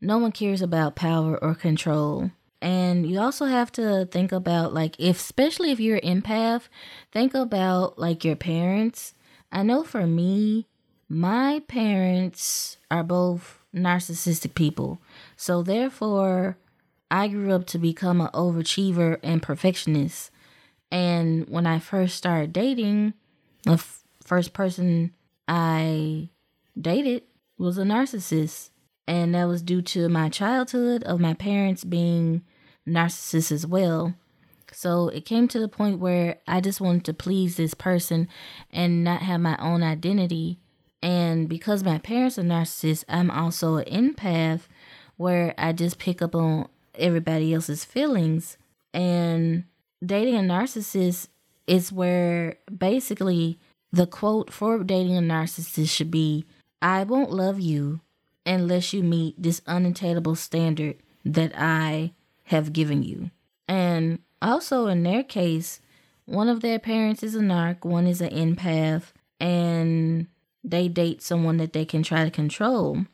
No 0.00 0.18
one 0.18 0.32
cares 0.32 0.62
about 0.62 0.96
power 0.96 1.42
or 1.42 1.54
control. 1.54 2.30
And 2.60 3.08
you 3.08 3.20
also 3.20 3.46
have 3.46 3.70
to 3.72 4.06
think 4.06 4.32
about 4.32 4.74
like 4.74 4.96
if 4.98 5.16
especially 5.16 5.70
if 5.70 5.78
you're 5.78 6.00
an 6.02 6.22
empath, 6.22 6.62
think 7.12 7.34
about 7.34 7.98
like 7.98 8.24
your 8.24 8.36
parents. 8.36 9.14
I 9.52 9.62
know 9.62 9.84
for 9.84 10.06
me, 10.06 10.66
my 11.08 11.62
parents 11.68 12.76
are 12.90 13.04
both 13.04 13.58
narcissistic 13.74 14.54
people. 14.54 15.00
So 15.36 15.62
therefore, 15.62 16.58
I 17.10 17.28
grew 17.28 17.52
up 17.52 17.66
to 17.68 17.78
become 17.78 18.20
an 18.20 18.28
overachiever 18.28 19.18
and 19.22 19.42
perfectionist. 19.42 20.30
And 20.90 21.48
when 21.48 21.66
I 21.66 21.78
first 21.78 22.16
started 22.16 22.52
dating, 22.52 23.14
the 23.64 23.72
f- 23.72 24.04
first 24.22 24.52
person 24.52 25.12
I 25.46 26.30
dated 26.80 27.24
was 27.58 27.78
a 27.78 27.82
narcissist. 27.82 28.70
And 29.06 29.34
that 29.34 29.46
was 29.46 29.62
due 29.62 29.82
to 29.82 30.08
my 30.08 30.28
childhood 30.28 31.02
of 31.04 31.20
my 31.20 31.34
parents 31.34 31.84
being 31.84 32.42
narcissists 32.86 33.52
as 33.52 33.66
well. 33.66 34.14
So 34.72 35.08
it 35.08 35.24
came 35.24 35.48
to 35.48 35.58
the 35.58 35.68
point 35.68 35.98
where 35.98 36.38
I 36.46 36.60
just 36.60 36.80
wanted 36.80 37.04
to 37.06 37.14
please 37.14 37.56
this 37.56 37.74
person 37.74 38.28
and 38.70 39.02
not 39.02 39.22
have 39.22 39.40
my 39.40 39.56
own 39.58 39.82
identity. 39.82 40.58
And 41.02 41.48
because 41.48 41.84
my 41.84 41.98
parents 41.98 42.38
are 42.38 42.42
narcissists, 42.42 43.04
I'm 43.08 43.30
also 43.30 43.76
an 43.76 44.14
empath 44.14 44.62
where 45.16 45.54
I 45.56 45.72
just 45.72 45.98
pick 45.98 46.20
up 46.20 46.34
on 46.34 46.68
everybody 46.94 47.54
else's 47.54 47.84
feelings. 47.84 48.58
And 48.92 49.64
dating 50.04 50.36
a 50.36 50.40
narcissist 50.40 51.28
is 51.66 51.92
where 51.92 52.56
basically 52.76 53.58
the 53.92 54.06
quote 54.06 54.52
for 54.52 54.82
dating 54.84 55.16
a 55.16 55.20
narcissist 55.20 55.90
should 55.90 56.10
be 56.10 56.44
I 56.80 57.04
won't 57.04 57.30
love 57.30 57.60
you 57.60 58.00
unless 58.46 58.92
you 58.92 59.02
meet 59.02 59.40
this 59.40 59.60
unattainable 59.66 60.36
standard 60.36 60.96
that 61.24 61.52
I 61.56 62.12
have 62.44 62.72
given 62.72 63.02
you. 63.02 63.30
And 63.66 64.20
also 64.40 64.86
in 64.86 65.02
their 65.02 65.22
case, 65.22 65.80
one 66.24 66.48
of 66.48 66.60
their 66.60 66.78
parents 66.78 67.22
is 67.22 67.34
a 67.34 67.40
narc, 67.40 67.84
one 67.84 68.06
is 68.06 68.20
an 68.20 68.30
empath, 68.30 69.12
and 69.40 70.26
they 70.62 70.88
date 70.88 71.22
someone 71.22 71.56
that 71.58 71.72
they 71.72 71.84
can 71.84 72.02
try 72.02 72.24
to 72.24 72.30
control. 72.30 73.04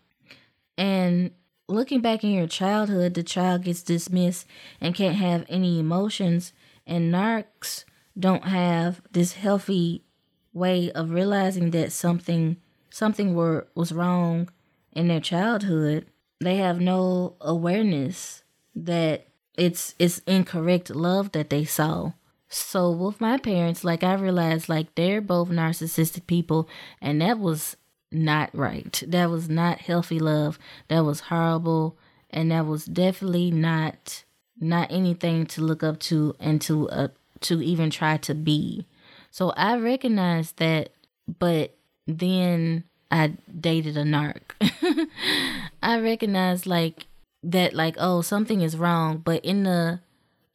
And 0.77 1.31
looking 1.69 2.01
back 2.01 2.25
in 2.25 2.31
your 2.31 2.47
childhood, 2.47 3.15
the 3.15 3.23
child 3.23 3.63
gets 3.63 3.83
dismissed 3.83 4.47
and 4.81 4.95
can't 4.95 5.17
have 5.17 5.47
any 5.49 5.79
emotions, 5.79 6.53
and 6.87 7.13
narcs 7.13 7.85
don't 8.19 8.45
have 8.45 9.01
this 9.11 9.35
healthy 9.35 10.05
way 10.53 10.91
of 10.93 11.11
realizing 11.11 11.71
that 11.73 11.93
something 11.93 12.57
something 12.91 13.35
were 13.35 13.67
was 13.75 13.93
wrong 13.93 14.49
in 14.93 15.09
their 15.09 15.21
childhood. 15.21 16.07
They 16.41 16.57
have 16.57 16.81
no 16.81 17.37
awareness 17.41 18.43
that 18.75 19.27
it's 19.57 19.95
it's 19.99 20.21
incorrect 20.27 20.91
love 20.91 21.33
that 21.33 21.51
they 21.51 21.65
saw. 21.65 22.13
So 22.49 22.91
with 22.91 23.21
my 23.21 23.39
parents, 23.39 23.83
like 23.83 24.05
I 24.05 24.15
realized 24.15 24.69
like 24.69 24.95
they're 24.95 25.21
both 25.21 25.49
narcissistic 25.49 26.27
people 26.27 26.69
and 27.01 27.21
that 27.21 27.39
was 27.39 27.77
not 28.13 28.51
right. 28.55 29.03
That 29.07 29.31
was 29.31 29.49
not 29.49 29.81
healthy 29.81 30.21
love. 30.21 30.59
That 30.89 31.05
was 31.05 31.21
horrible 31.21 31.99
and 32.31 32.51
that 32.51 32.67
was 32.67 32.85
definitely 32.85 33.51
not 33.51 34.24
not 34.61 34.91
anything 34.91 35.47
to 35.47 35.61
look 35.61 35.83
up 35.83 35.99
to 36.01 36.35
and 36.41 36.61
to 36.63 36.89
uh, 36.91 37.09
to 37.41 37.63
even 37.63 37.91
try 37.91 38.17
to 38.19 38.35
be. 38.35 38.87
So 39.31 39.51
I 39.51 39.77
recognized 39.77 40.59
that 40.59 40.91
but 41.27 41.75
then 42.07 42.85
I 43.11 43.35
dated 43.61 43.97
a 43.97 44.05
narc. 44.05 44.43
I 45.83 45.99
recognized 45.99 46.67
like 46.67 47.07
that 47.45 47.75
like 47.75 47.95
oh 47.99 48.23
something 48.23 48.63
is 48.63 48.77
wrong 48.77 49.19
but 49.19 49.45
in 49.45 49.65
the 49.65 50.01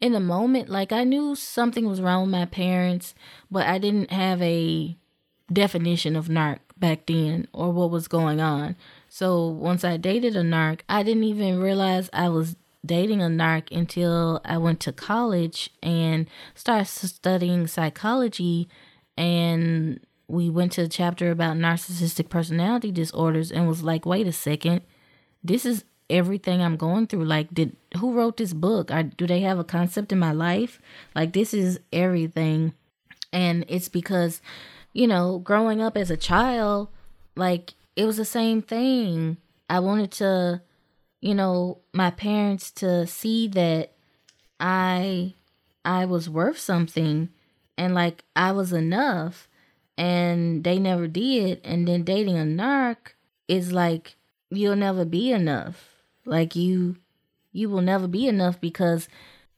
in 0.01 0.11
the 0.11 0.19
moment 0.19 0.69
like 0.69 0.91
i 0.91 1.03
knew 1.03 1.35
something 1.35 1.87
was 1.87 2.01
wrong 2.01 2.23
with 2.23 2.31
my 2.31 2.45
parents 2.45 3.13
but 3.51 3.67
i 3.67 3.77
didn't 3.77 4.11
have 4.11 4.41
a 4.41 4.97
definition 5.53 6.15
of 6.15 6.27
narc 6.27 6.59
back 6.77 7.05
then 7.05 7.47
or 7.53 7.71
what 7.71 7.91
was 7.91 8.07
going 8.07 8.41
on 8.41 8.75
so 9.07 9.47
once 9.47 9.83
i 9.83 9.97
dated 9.97 10.35
a 10.35 10.41
narc 10.41 10.79
i 10.89 11.03
didn't 11.03 11.23
even 11.23 11.59
realize 11.59 12.09
i 12.11 12.27
was 12.27 12.55
dating 12.85 13.21
a 13.21 13.25
narc 13.25 13.71
until 13.71 14.41
i 14.45 14.57
went 14.57 14.79
to 14.79 14.91
college 14.91 15.69
and 15.83 16.27
started 16.55 16.85
studying 16.85 17.67
psychology 17.67 18.67
and 19.17 19.99
we 20.27 20.49
went 20.49 20.71
to 20.71 20.83
a 20.83 20.87
chapter 20.87 21.31
about 21.31 21.57
narcissistic 21.57 22.29
personality 22.29 22.91
disorders 22.91 23.51
and 23.51 23.67
was 23.67 23.83
like 23.83 24.05
wait 24.05 24.27
a 24.27 24.31
second 24.31 24.81
this 25.43 25.65
is 25.65 25.83
everything 26.09 26.61
I'm 26.61 26.75
going 26.75 27.07
through. 27.07 27.25
Like, 27.25 27.53
did 27.53 27.75
who 27.97 28.13
wrote 28.13 28.37
this 28.37 28.53
book? 28.53 28.91
I, 28.91 29.03
do 29.03 29.27
they 29.27 29.41
have 29.41 29.59
a 29.59 29.63
concept 29.63 30.11
in 30.11 30.19
my 30.19 30.31
life? 30.31 30.81
Like, 31.15 31.33
this 31.33 31.53
is 31.53 31.79
everything, 31.93 32.73
and 33.31 33.65
it's 33.67 33.89
because, 33.89 34.41
you 34.93 35.07
know, 35.07 35.39
growing 35.39 35.81
up 35.81 35.95
as 35.95 36.09
a 36.09 36.17
child, 36.17 36.89
like 37.35 37.73
it 37.95 38.05
was 38.05 38.17
the 38.17 38.25
same 38.25 38.61
thing. 38.61 39.37
I 39.69 39.79
wanted 39.79 40.11
to, 40.13 40.61
you 41.21 41.35
know, 41.35 41.79
my 41.93 42.11
parents 42.11 42.71
to 42.71 43.05
see 43.07 43.47
that 43.49 43.93
I 44.59 45.35
I 45.85 46.05
was 46.05 46.29
worth 46.29 46.57
something 46.57 47.29
and 47.77 47.93
like 47.93 48.23
I 48.35 48.51
was 48.51 48.73
enough 48.73 49.47
and 49.97 50.63
they 50.63 50.79
never 50.79 51.07
did 51.07 51.61
and 51.63 51.87
then 51.87 52.03
dating 52.03 52.37
a 52.37 52.43
narc 52.43 53.13
is 53.47 53.71
like 53.71 54.15
you'll 54.49 54.75
never 54.75 55.05
be 55.05 55.31
enough 55.31 55.89
like 56.25 56.55
you 56.55 56.97
you 57.51 57.69
will 57.69 57.81
never 57.81 58.07
be 58.07 58.27
enough 58.27 58.59
because 58.61 59.07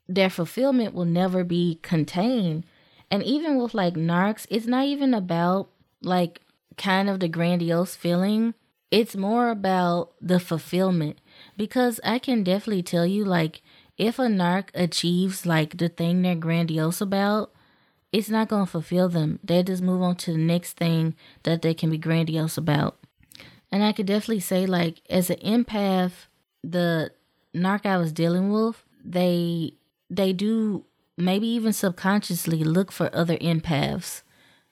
their 0.08 0.30
fulfillment 0.30 0.94
will 0.94 1.04
never 1.04 1.44
be 1.44 1.78
contained. 1.82 2.64
And 3.10 3.22
even 3.22 3.58
with 3.58 3.74
like 3.74 3.94
narcs, 3.94 4.46
it's 4.50 4.66
not 4.66 4.86
even 4.86 5.14
about 5.14 5.68
like 6.00 6.40
kind 6.76 7.08
of 7.08 7.20
the 7.20 7.28
grandiose 7.28 7.94
feeling. 7.94 8.54
It's 8.90 9.16
more 9.16 9.50
about 9.50 10.12
the 10.20 10.40
fulfillment. 10.40 11.20
Because 11.56 12.00
I 12.04 12.18
can 12.18 12.42
definitely 12.42 12.82
tell 12.82 13.06
you, 13.06 13.24
like, 13.24 13.62
if 13.98 14.18
a 14.18 14.22
narc 14.22 14.68
achieves 14.74 15.44
like 15.44 15.78
the 15.78 15.88
thing 15.88 16.22
they're 16.22 16.34
grandiose 16.34 17.00
about, 17.00 17.52
it's 18.10 18.28
not 18.28 18.48
going 18.48 18.66
to 18.66 18.70
fulfill 18.70 19.08
them. 19.08 19.38
They 19.42 19.62
just 19.62 19.82
move 19.82 20.02
on 20.02 20.16
to 20.16 20.32
the 20.32 20.38
next 20.38 20.76
thing 20.76 21.14
that 21.44 21.62
they 21.62 21.74
can 21.74 21.90
be 21.90 21.98
grandiose 21.98 22.56
about. 22.56 22.98
And 23.70 23.82
I 23.82 23.92
could 23.92 24.06
definitely 24.06 24.40
say, 24.40 24.66
like, 24.66 25.02
as 25.08 25.30
an 25.30 25.36
empath, 25.36 26.26
the 26.62 27.12
narc 27.54 27.86
I 27.86 27.96
was 27.96 28.12
dealing 28.12 28.50
with, 28.52 28.84
they 29.04 29.74
they 30.10 30.32
do 30.32 30.84
maybe 31.16 31.46
even 31.46 31.72
subconsciously 31.72 32.64
look 32.64 32.92
for 32.92 33.14
other 33.14 33.36
empaths. 33.38 34.22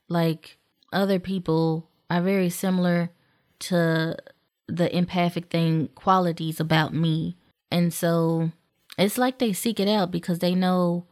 Like 0.08 0.58
other 0.92 1.18
people 1.18 1.88
are 2.08 2.20
very 2.20 2.50
similar 2.50 3.10
to 3.60 4.16
the 4.70 4.94
empathic 4.96 5.50
thing 5.50 5.88
qualities 5.94 6.60
about 6.60 6.94
me. 6.94 7.36
And 7.70 7.92
so 7.92 8.50
it's 8.98 9.18
like 9.18 9.38
they 9.38 9.52
seek 9.52 9.80
it 9.80 9.88
out 9.88 10.10
because 10.10 10.38
they 10.38 10.54
know 10.54 11.06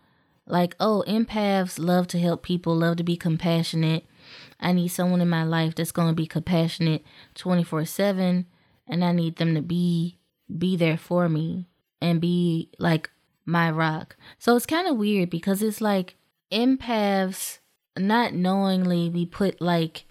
like, 0.47 0.75
oh, 0.81 1.05
empaths 1.07 1.79
love 1.79 2.07
to 2.09 2.18
help 2.18 2.42
people, 2.42 2.75
love 2.77 2.97
to 2.97 3.05
be 3.05 3.16
compassionate. 3.16 4.05
I 4.61 4.73
need 4.73 4.88
someone 4.88 5.21
in 5.21 5.29
my 5.29 5.44
life 5.44 5.75
that's 5.75 5.92
going 5.92 6.09
to 6.09 6.14
be 6.14 6.27
compassionate 6.27 7.05
24 7.35 7.85
7 7.85 8.47
and 8.87 9.05
I 9.05 9.12
need 9.12 9.37
them 9.37 9.55
to 9.55 9.62
be 9.62 10.18
be 10.57 10.77
there 10.77 10.97
for 10.97 11.29
me 11.29 11.68
and 12.01 12.21
be 12.21 12.71
like 12.79 13.11
my 13.44 13.71
rock. 13.71 14.16
So 14.38 14.57
it's 14.57 14.66
kind 14.66 14.88
of 14.88 14.97
weird 14.97 15.31
because 15.31 15.62
it's 15.62 15.81
like 15.81 16.16
empaths 16.51 17.59
not 17.97 18.33
knowingly 18.33 19.11
we 19.11 19.27
put 19.27 19.61
like 19.61 20.05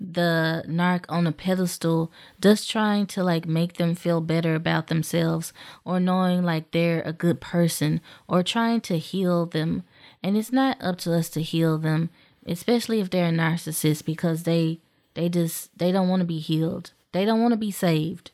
the 0.00 0.64
narc 0.68 1.04
on 1.08 1.26
a 1.26 1.32
pedestal 1.32 2.12
just 2.40 2.70
trying 2.70 3.04
to 3.04 3.24
like 3.24 3.46
make 3.46 3.74
them 3.74 3.94
feel 3.94 4.20
better 4.20 4.54
about 4.54 4.86
themselves 4.86 5.52
or 5.84 5.98
knowing 5.98 6.44
like 6.44 6.70
they're 6.70 7.02
a 7.02 7.12
good 7.12 7.40
person 7.40 8.00
or 8.28 8.42
trying 8.42 8.80
to 8.80 8.96
heal 8.98 9.44
them. 9.44 9.82
And 10.22 10.36
it's 10.36 10.52
not 10.52 10.76
up 10.80 10.98
to 10.98 11.14
us 11.14 11.28
to 11.30 11.42
heal 11.42 11.78
them 11.78 12.10
especially 12.48 13.00
if 13.00 13.10
they're 13.10 13.28
a 13.28 13.32
narcissist 13.32 14.04
because 14.04 14.42
they 14.42 14.80
they 15.14 15.28
just 15.28 15.76
they 15.78 15.92
don't 15.92 16.08
want 16.08 16.20
to 16.20 16.26
be 16.26 16.38
healed. 16.38 16.92
They 17.12 17.24
don't 17.24 17.42
want 17.42 17.52
to 17.52 17.58
be 17.58 17.70
saved 17.70 18.30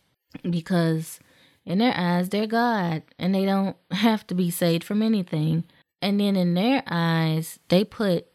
because 0.49 1.19
in 1.65 1.79
their 1.79 1.95
eyes 1.97 2.29
they're 2.29 2.47
god 2.47 3.03
and 3.19 3.35
they 3.35 3.45
don't 3.45 3.77
have 3.91 4.27
to 4.29 4.35
be 4.35 4.51
saved 4.51 4.85
from 4.85 5.03
anything. 5.03 5.65
And 6.01 6.21
then 6.21 6.37
in 6.37 6.55
their 6.55 6.83
eyes 6.87 7.59
they 7.69 7.85
put 7.85 8.27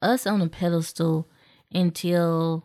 us 0.00 0.26
on 0.26 0.40
a 0.40 0.48
pedestal 0.48 1.28
until 1.72 2.64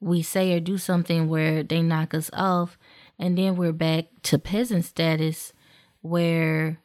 we 0.00 0.22
say 0.22 0.54
or 0.54 0.60
do 0.60 0.78
something 0.78 1.28
where 1.28 1.62
they 1.62 1.82
knock 1.82 2.14
us 2.14 2.30
off, 2.32 2.78
and 3.18 3.36
then 3.36 3.56
we're 3.56 3.72
back 3.72 4.06
to 4.22 4.38
peasant 4.38 4.84
status 4.84 5.52
where 6.00 6.78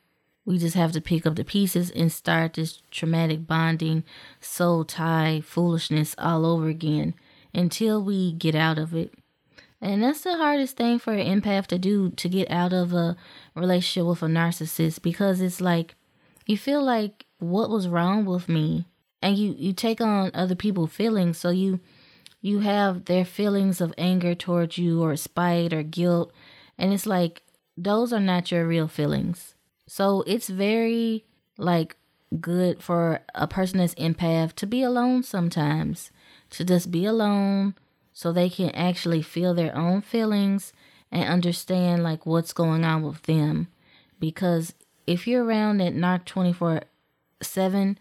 we 0.46 0.60
just 0.60 0.76
have 0.76 0.92
to 0.92 1.02
pick 1.02 1.26
up 1.26 1.36
the 1.36 1.44
pieces 1.44 1.90
and 1.90 2.12
start 2.12 2.54
this 2.54 2.82
traumatic 2.92 3.48
bonding, 3.48 4.04
soul 4.40 4.86
tie 4.86 5.42
foolishness 5.44 6.14
all 6.18 6.46
over 6.46 6.68
again 6.68 7.16
until 7.54 8.04
we 8.04 8.34
get 8.34 8.54
out 8.54 8.78
of 8.78 8.94
it. 8.94 9.14
And 9.82 10.04
that's 10.04 10.22
the 10.22 10.38
hardest 10.38 10.78
thing 10.78 11.00
for 11.00 11.14
an 11.14 11.42
empath 11.42 11.68
to 11.68 11.80
do 11.80 12.12
to 12.12 12.30
get 12.30 12.50
out 12.52 12.74
of 12.74 12.94
a 12.94 13.16
relationship 13.56 14.08
with 14.08 14.24
a 14.24 14.28
narcissist 14.28 15.02
because 15.02 15.42
it's 15.42 15.62
like 15.62 15.96
you 16.46 16.58
feel 16.58 16.84
like 16.84 17.26
what 17.40 17.70
was 17.70 17.88
wrong 17.88 18.26
with 18.26 18.48
me 18.48 18.86
and 19.22 19.38
you 19.38 19.56
you 19.58 19.74
take 19.74 20.02
on 20.02 20.32
other 20.34 20.56
people's 20.56 20.92
feelings 20.92 21.38
so 21.38 21.50
you 21.50 21.80
you 22.46 22.60
have 22.60 23.06
their 23.06 23.26
feelings 23.26 23.82
of 23.82 23.92
anger 23.98 24.36
towards 24.36 24.78
you 24.78 25.02
or 25.02 25.16
spite 25.16 25.74
or 25.74 25.82
guilt 25.82 26.32
and 26.78 26.94
it's 26.94 27.08
like 27.08 27.42
those 27.76 28.14
are 28.14 28.20
not 28.20 28.52
your 28.52 28.68
real 28.68 28.88
feelings. 28.88 29.56
So 29.88 30.24
it's 30.28 30.48
very 30.48 31.26
like 31.58 31.96
good 32.40 32.84
for 32.84 33.22
a 33.34 33.48
person 33.48 33.80
that's 33.80 33.96
empath 33.96 34.54
to 34.58 34.68
be 34.68 34.84
alone 34.84 35.24
sometimes 35.24 36.12
to 36.52 36.64
just 36.64 36.92
be 36.92 37.06
alone 37.06 37.74
so 38.14 38.32
they 38.32 38.52
can 38.52 38.70
actually 38.76 39.24
feel 39.24 39.56
their 39.56 39.76
own 39.76 40.02
feelings 40.02 40.72
and 41.12 41.28
understand 41.28 42.04
like 42.04 42.28
what's 42.28 42.54
going 42.54 42.86
on 42.86 43.02
with 43.02 43.24
them. 43.24 43.70
Because 44.20 44.76
if 45.08 45.26
you're 45.26 45.44
around 45.44 45.82
at 45.82 45.96
narc 45.96 46.26
24 46.26 46.82
7 47.42 47.98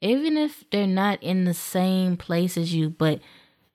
even 0.00 0.36
if 0.36 0.64
they're 0.70 0.86
not 0.88 1.22
in 1.22 1.44
the 1.44 1.54
same 1.54 2.16
place 2.16 2.58
as 2.58 2.74
you 2.74 2.90
but 2.90 3.20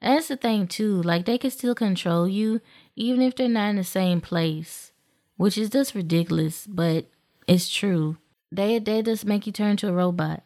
that's 0.02 0.28
the 0.28 0.38
thing 0.38 0.68
too. 0.68 1.02
Like 1.02 1.26
they 1.26 1.38
can 1.38 1.52
still 1.52 1.76
control 1.76 2.28
you 2.28 2.62
even 2.96 3.22
if 3.22 3.36
they're 3.36 3.50
not 3.50 3.70
in 3.70 3.76
the 3.76 3.84
same 3.84 4.22
place, 4.22 4.92
which 5.38 5.58
is 5.58 5.70
just 5.70 5.96
ridiculous, 5.96 6.66
but 6.68 7.06
it's 7.48 7.70
true. 7.70 8.18
They 8.52 8.80
they 8.80 9.02
just 9.02 9.26
make 9.26 9.46
you 9.46 9.54
turn 9.54 9.78
to 9.78 9.90
a 9.90 9.94
robot. 9.94 10.44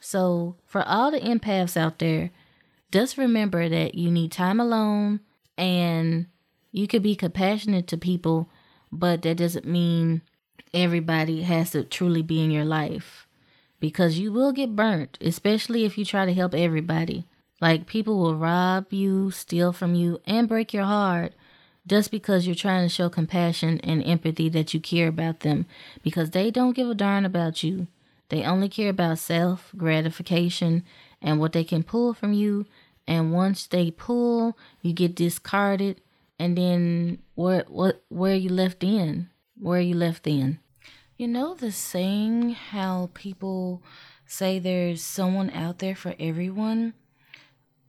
So 0.00 0.56
for 0.64 0.82
all 0.82 1.10
the 1.10 1.20
empaths 1.20 1.76
out 1.76 1.98
there, 1.98 2.30
just 2.92 3.18
remember 3.18 3.68
that 3.68 3.94
you 3.94 4.10
need 4.10 4.32
time 4.32 4.60
alone 4.60 5.20
and 5.58 6.26
you 6.70 6.86
could 6.86 7.02
be 7.02 7.16
compassionate 7.16 7.86
to 7.88 7.96
people, 7.96 8.48
but 8.92 9.22
that 9.22 9.38
doesn't 9.38 9.66
mean 9.66 10.22
everybody 10.72 11.42
has 11.42 11.70
to 11.70 11.82
truly 11.82 12.22
be 12.22 12.44
in 12.44 12.50
your 12.50 12.64
life 12.64 13.26
because 13.80 14.18
you 14.18 14.32
will 14.32 14.52
get 14.52 14.76
burnt, 14.76 15.18
especially 15.20 15.84
if 15.84 15.98
you 15.98 16.04
try 16.04 16.24
to 16.24 16.34
help 16.34 16.54
everybody. 16.54 17.26
Like 17.60 17.86
people 17.86 18.18
will 18.18 18.36
rob 18.36 18.92
you, 18.92 19.30
steal 19.30 19.72
from 19.72 19.94
you, 19.94 20.20
and 20.26 20.48
break 20.48 20.72
your 20.72 20.84
heart 20.84 21.32
just 21.86 22.10
because 22.10 22.46
you're 22.46 22.54
trying 22.54 22.84
to 22.84 22.92
show 22.92 23.08
compassion 23.08 23.80
and 23.80 24.02
empathy 24.04 24.48
that 24.50 24.74
you 24.74 24.80
care 24.80 25.08
about 25.08 25.40
them 25.40 25.66
because 26.02 26.30
they 26.30 26.50
don't 26.50 26.74
give 26.74 26.90
a 26.90 26.94
darn 26.94 27.24
about 27.24 27.62
you. 27.62 27.86
They 28.28 28.42
only 28.42 28.68
care 28.68 28.90
about 28.90 29.18
self 29.18 29.72
gratification 29.76 30.84
and 31.22 31.38
what 31.38 31.52
they 31.52 31.64
can 31.64 31.82
pull 31.82 32.12
from 32.12 32.32
you. 32.32 32.66
And 33.06 33.32
once 33.32 33.66
they 33.66 33.90
pull, 33.90 34.58
you 34.82 34.92
get 34.92 35.14
discarded. 35.14 36.00
And 36.38 36.58
then 36.58 37.18
where 37.34 37.64
what 37.68 38.02
where 38.08 38.34
you 38.34 38.50
left 38.50 38.82
in? 38.82 39.30
Where 39.58 39.80
you 39.80 39.94
left 39.94 40.26
in? 40.26 40.58
You 41.16 41.28
know 41.28 41.54
the 41.54 41.72
saying 41.72 42.50
how 42.50 43.10
people 43.14 43.82
say 44.26 44.58
there's 44.58 45.02
someone 45.02 45.48
out 45.50 45.78
there 45.78 45.96
for 45.96 46.14
everyone? 46.18 46.92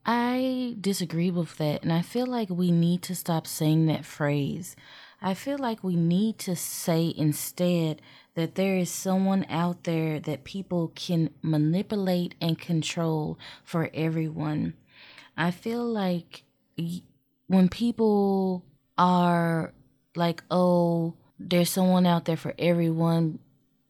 I 0.10 0.76
disagree 0.80 1.32
with 1.32 1.58
that, 1.58 1.84
and 1.84 1.92
I 1.92 2.02
feel 2.02 2.26
like 2.26 2.50
we 2.50 2.72
need 2.72 3.02
to 3.04 3.16
stop 3.16 3.46
saying 3.46 3.88
that 3.88 4.06
phrase. 4.06 4.74
I 5.22 5.34
feel 5.34 5.58
like 5.58 5.84
we 5.84 5.98
need 5.98 6.38
to 6.40 6.56
say 6.56 7.14
instead 7.18 8.02
that 8.36 8.56
there 8.56 8.78
is 8.78 8.90
someone 8.90 9.46
out 9.50 9.84
there 9.84 10.20
that 10.22 10.46
people 10.46 10.94
can 10.96 11.32
manipulate 11.42 12.36
and 12.40 12.58
control 12.58 13.38
for 13.66 13.90
everyone. 13.94 14.76
I 15.36 15.52
feel 15.52 15.84
like 15.84 16.44
when 17.48 17.68
people 17.68 18.64
are 18.98 19.74
like, 20.16 20.42
oh, 20.50 21.16
there's 21.38 21.70
someone 21.70 22.06
out 22.06 22.26
there 22.26 22.38
for 22.38 22.54
everyone, 22.58 23.40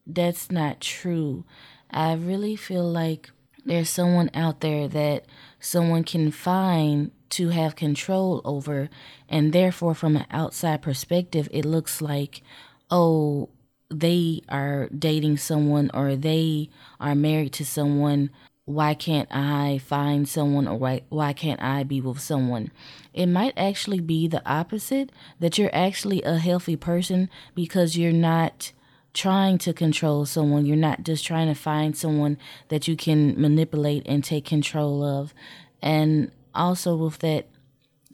that's 0.07 0.49
not 0.49 0.81
true. 0.81 1.45
I 1.91 2.13
really 2.13 2.55
feel 2.55 2.89
like 2.89 3.29
there's 3.67 3.89
someone 3.89 4.29
out 4.33 4.61
there 4.61 4.87
that 4.87 5.25
someone 5.59 6.03
can 6.03 6.31
find 6.31 7.11
to 7.31 7.49
have 7.49 7.75
control 7.75 8.41
over. 8.45 8.89
And 9.27 9.51
therefore 9.51 9.93
from 9.93 10.15
an 10.15 10.25
outside 10.31 10.81
perspective 10.81 11.49
it 11.51 11.65
looks 11.65 12.01
like 12.01 12.41
oh 12.89 13.49
they 13.89 14.41
are 14.49 14.89
dating 14.97 15.37
someone 15.37 15.89
or 15.93 16.15
they 16.15 16.69
are 16.99 17.15
married 17.15 17.53
to 17.53 17.65
someone. 17.65 18.29
Why 18.65 18.95
can't 18.95 19.29
i 19.31 19.77
find 19.77 20.27
someone 20.27 20.67
or 20.67 20.77
why, 20.77 21.01
why 21.07 21.31
can't 21.31 21.61
i 21.61 21.83
be 21.83 22.01
with 22.01 22.19
someone? 22.19 22.71
It 23.13 23.27
might 23.27 23.53
actually 23.57 24.01
be 24.01 24.27
the 24.27 24.45
opposite 24.49 25.11
that 25.39 25.57
you're 25.57 25.73
actually 25.73 26.21
a 26.23 26.37
healthy 26.37 26.75
person 26.75 27.29
because 27.55 27.97
you're 27.97 28.11
not 28.11 28.71
trying 29.17 29.57
to 29.57 29.73
control 29.73 30.25
someone. 30.25 30.65
You're 30.65 30.75
not 30.75 31.03
just 31.03 31.25
trying 31.25 31.47
to 31.47 31.55
find 31.55 31.97
someone 31.97 32.37
that 32.69 32.87
you 32.87 32.95
can 32.95 33.39
manipulate 33.39 34.03
and 34.05 34.23
take 34.23 34.45
control 34.45 35.03
of. 35.03 35.33
And 35.81 36.31
also 36.53 36.95
with 36.95 37.19
that 37.19 37.47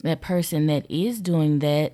that 0.02 0.20
person 0.20 0.66
that 0.66 0.90
is 0.90 1.20
doing 1.20 1.60
that, 1.60 1.92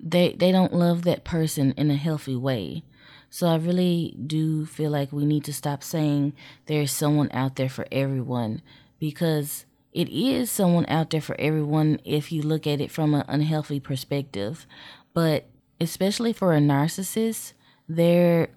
they 0.00 0.32
they 0.32 0.52
don't 0.52 0.72
love 0.72 1.02
that 1.02 1.24
person 1.24 1.74
in 1.76 1.90
a 1.90 1.96
healthy 1.96 2.36
way. 2.36 2.82
So 3.28 3.46
I 3.46 3.56
really 3.56 4.16
do 4.26 4.64
feel 4.64 4.90
like 4.90 5.12
we 5.12 5.26
need 5.26 5.44
to 5.44 5.52
stop 5.52 5.82
saying 5.82 6.32
there's 6.66 6.92
someone 6.92 7.28
out 7.32 7.56
there 7.56 7.68
for 7.68 7.86
everyone 7.92 8.62
because 8.98 9.66
it 9.92 10.08
is 10.08 10.50
someone 10.50 10.86
out 10.88 11.10
there 11.10 11.20
for 11.20 11.38
everyone 11.38 12.00
if 12.04 12.32
you 12.32 12.42
look 12.42 12.66
at 12.66 12.80
it 12.80 12.90
from 12.90 13.14
an 13.14 13.24
unhealthy 13.28 13.80
perspective. 13.80 14.66
But 15.12 15.46
especially 15.80 16.32
for 16.32 16.54
a 16.54 16.60
narcissist, 16.60 17.52
there 17.88 18.48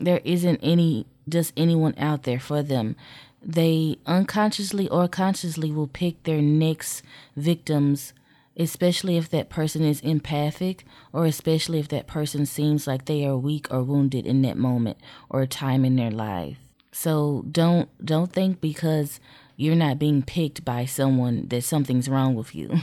there 0.00 0.20
isn't 0.24 0.60
any 0.62 1.06
just 1.28 1.52
anyone 1.56 1.94
out 1.98 2.22
there 2.22 2.40
for 2.40 2.62
them. 2.62 2.96
They 3.42 3.98
unconsciously 4.06 4.88
or 4.88 5.08
consciously 5.08 5.70
will 5.70 5.86
pick 5.86 6.22
their 6.24 6.42
next 6.42 7.02
victims, 7.36 8.12
especially 8.56 9.16
if 9.16 9.28
that 9.30 9.48
person 9.48 9.84
is 9.84 10.00
empathic 10.00 10.84
or 11.12 11.24
especially 11.24 11.78
if 11.78 11.88
that 11.88 12.06
person 12.06 12.46
seems 12.46 12.86
like 12.86 13.04
they 13.04 13.24
are 13.24 13.36
weak 13.36 13.68
or 13.70 13.82
wounded 13.82 14.26
in 14.26 14.42
that 14.42 14.56
moment 14.56 14.98
or 15.28 15.46
time 15.46 15.84
in 15.84 15.96
their 15.96 16.10
life. 16.10 16.58
So 16.90 17.44
don't 17.50 17.88
don't 18.04 18.32
think 18.32 18.60
because 18.60 19.20
you're 19.56 19.76
not 19.76 19.98
being 19.98 20.22
picked 20.22 20.64
by 20.64 20.84
someone 20.84 21.46
that 21.48 21.64
something's 21.64 22.08
wrong 22.08 22.34
with 22.34 22.54
you. 22.54 22.78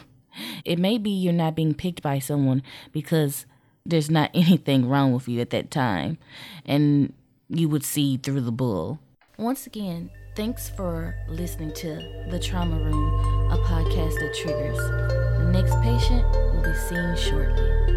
It 0.66 0.80
may 0.80 0.98
be 0.98 1.12
you're 1.12 1.32
not 1.32 1.56
being 1.56 1.74
picked 1.74 2.02
by 2.02 2.20
someone 2.20 2.62
because 2.92 3.46
there's 3.86 4.10
not 4.10 4.32
anything 4.34 4.88
wrong 4.90 5.14
with 5.14 5.28
you 5.28 5.40
at 5.42 5.52
that 5.52 5.72
time. 5.72 6.18
And 6.66 7.14
you 7.50 7.70
would 7.70 7.84
see 7.84 8.18
through 8.18 8.42
the 8.42 8.52
bull. 8.52 9.00
Once 9.38 9.68
again, 9.68 10.10
thanks 10.36 10.70
for 10.70 11.16
listening 11.28 11.74
to 11.74 12.28
The 12.30 12.40
Trauma 12.40 12.78
Room, 12.78 13.52
a 13.52 13.58
podcast 13.58 14.20
that 14.20 14.34
triggers. 14.34 14.78
The 14.78 15.52
next 15.52 15.76
patient 15.82 16.26
will 16.32 16.64
be 16.64 16.74
seen 16.74 17.16
shortly. 17.16 17.95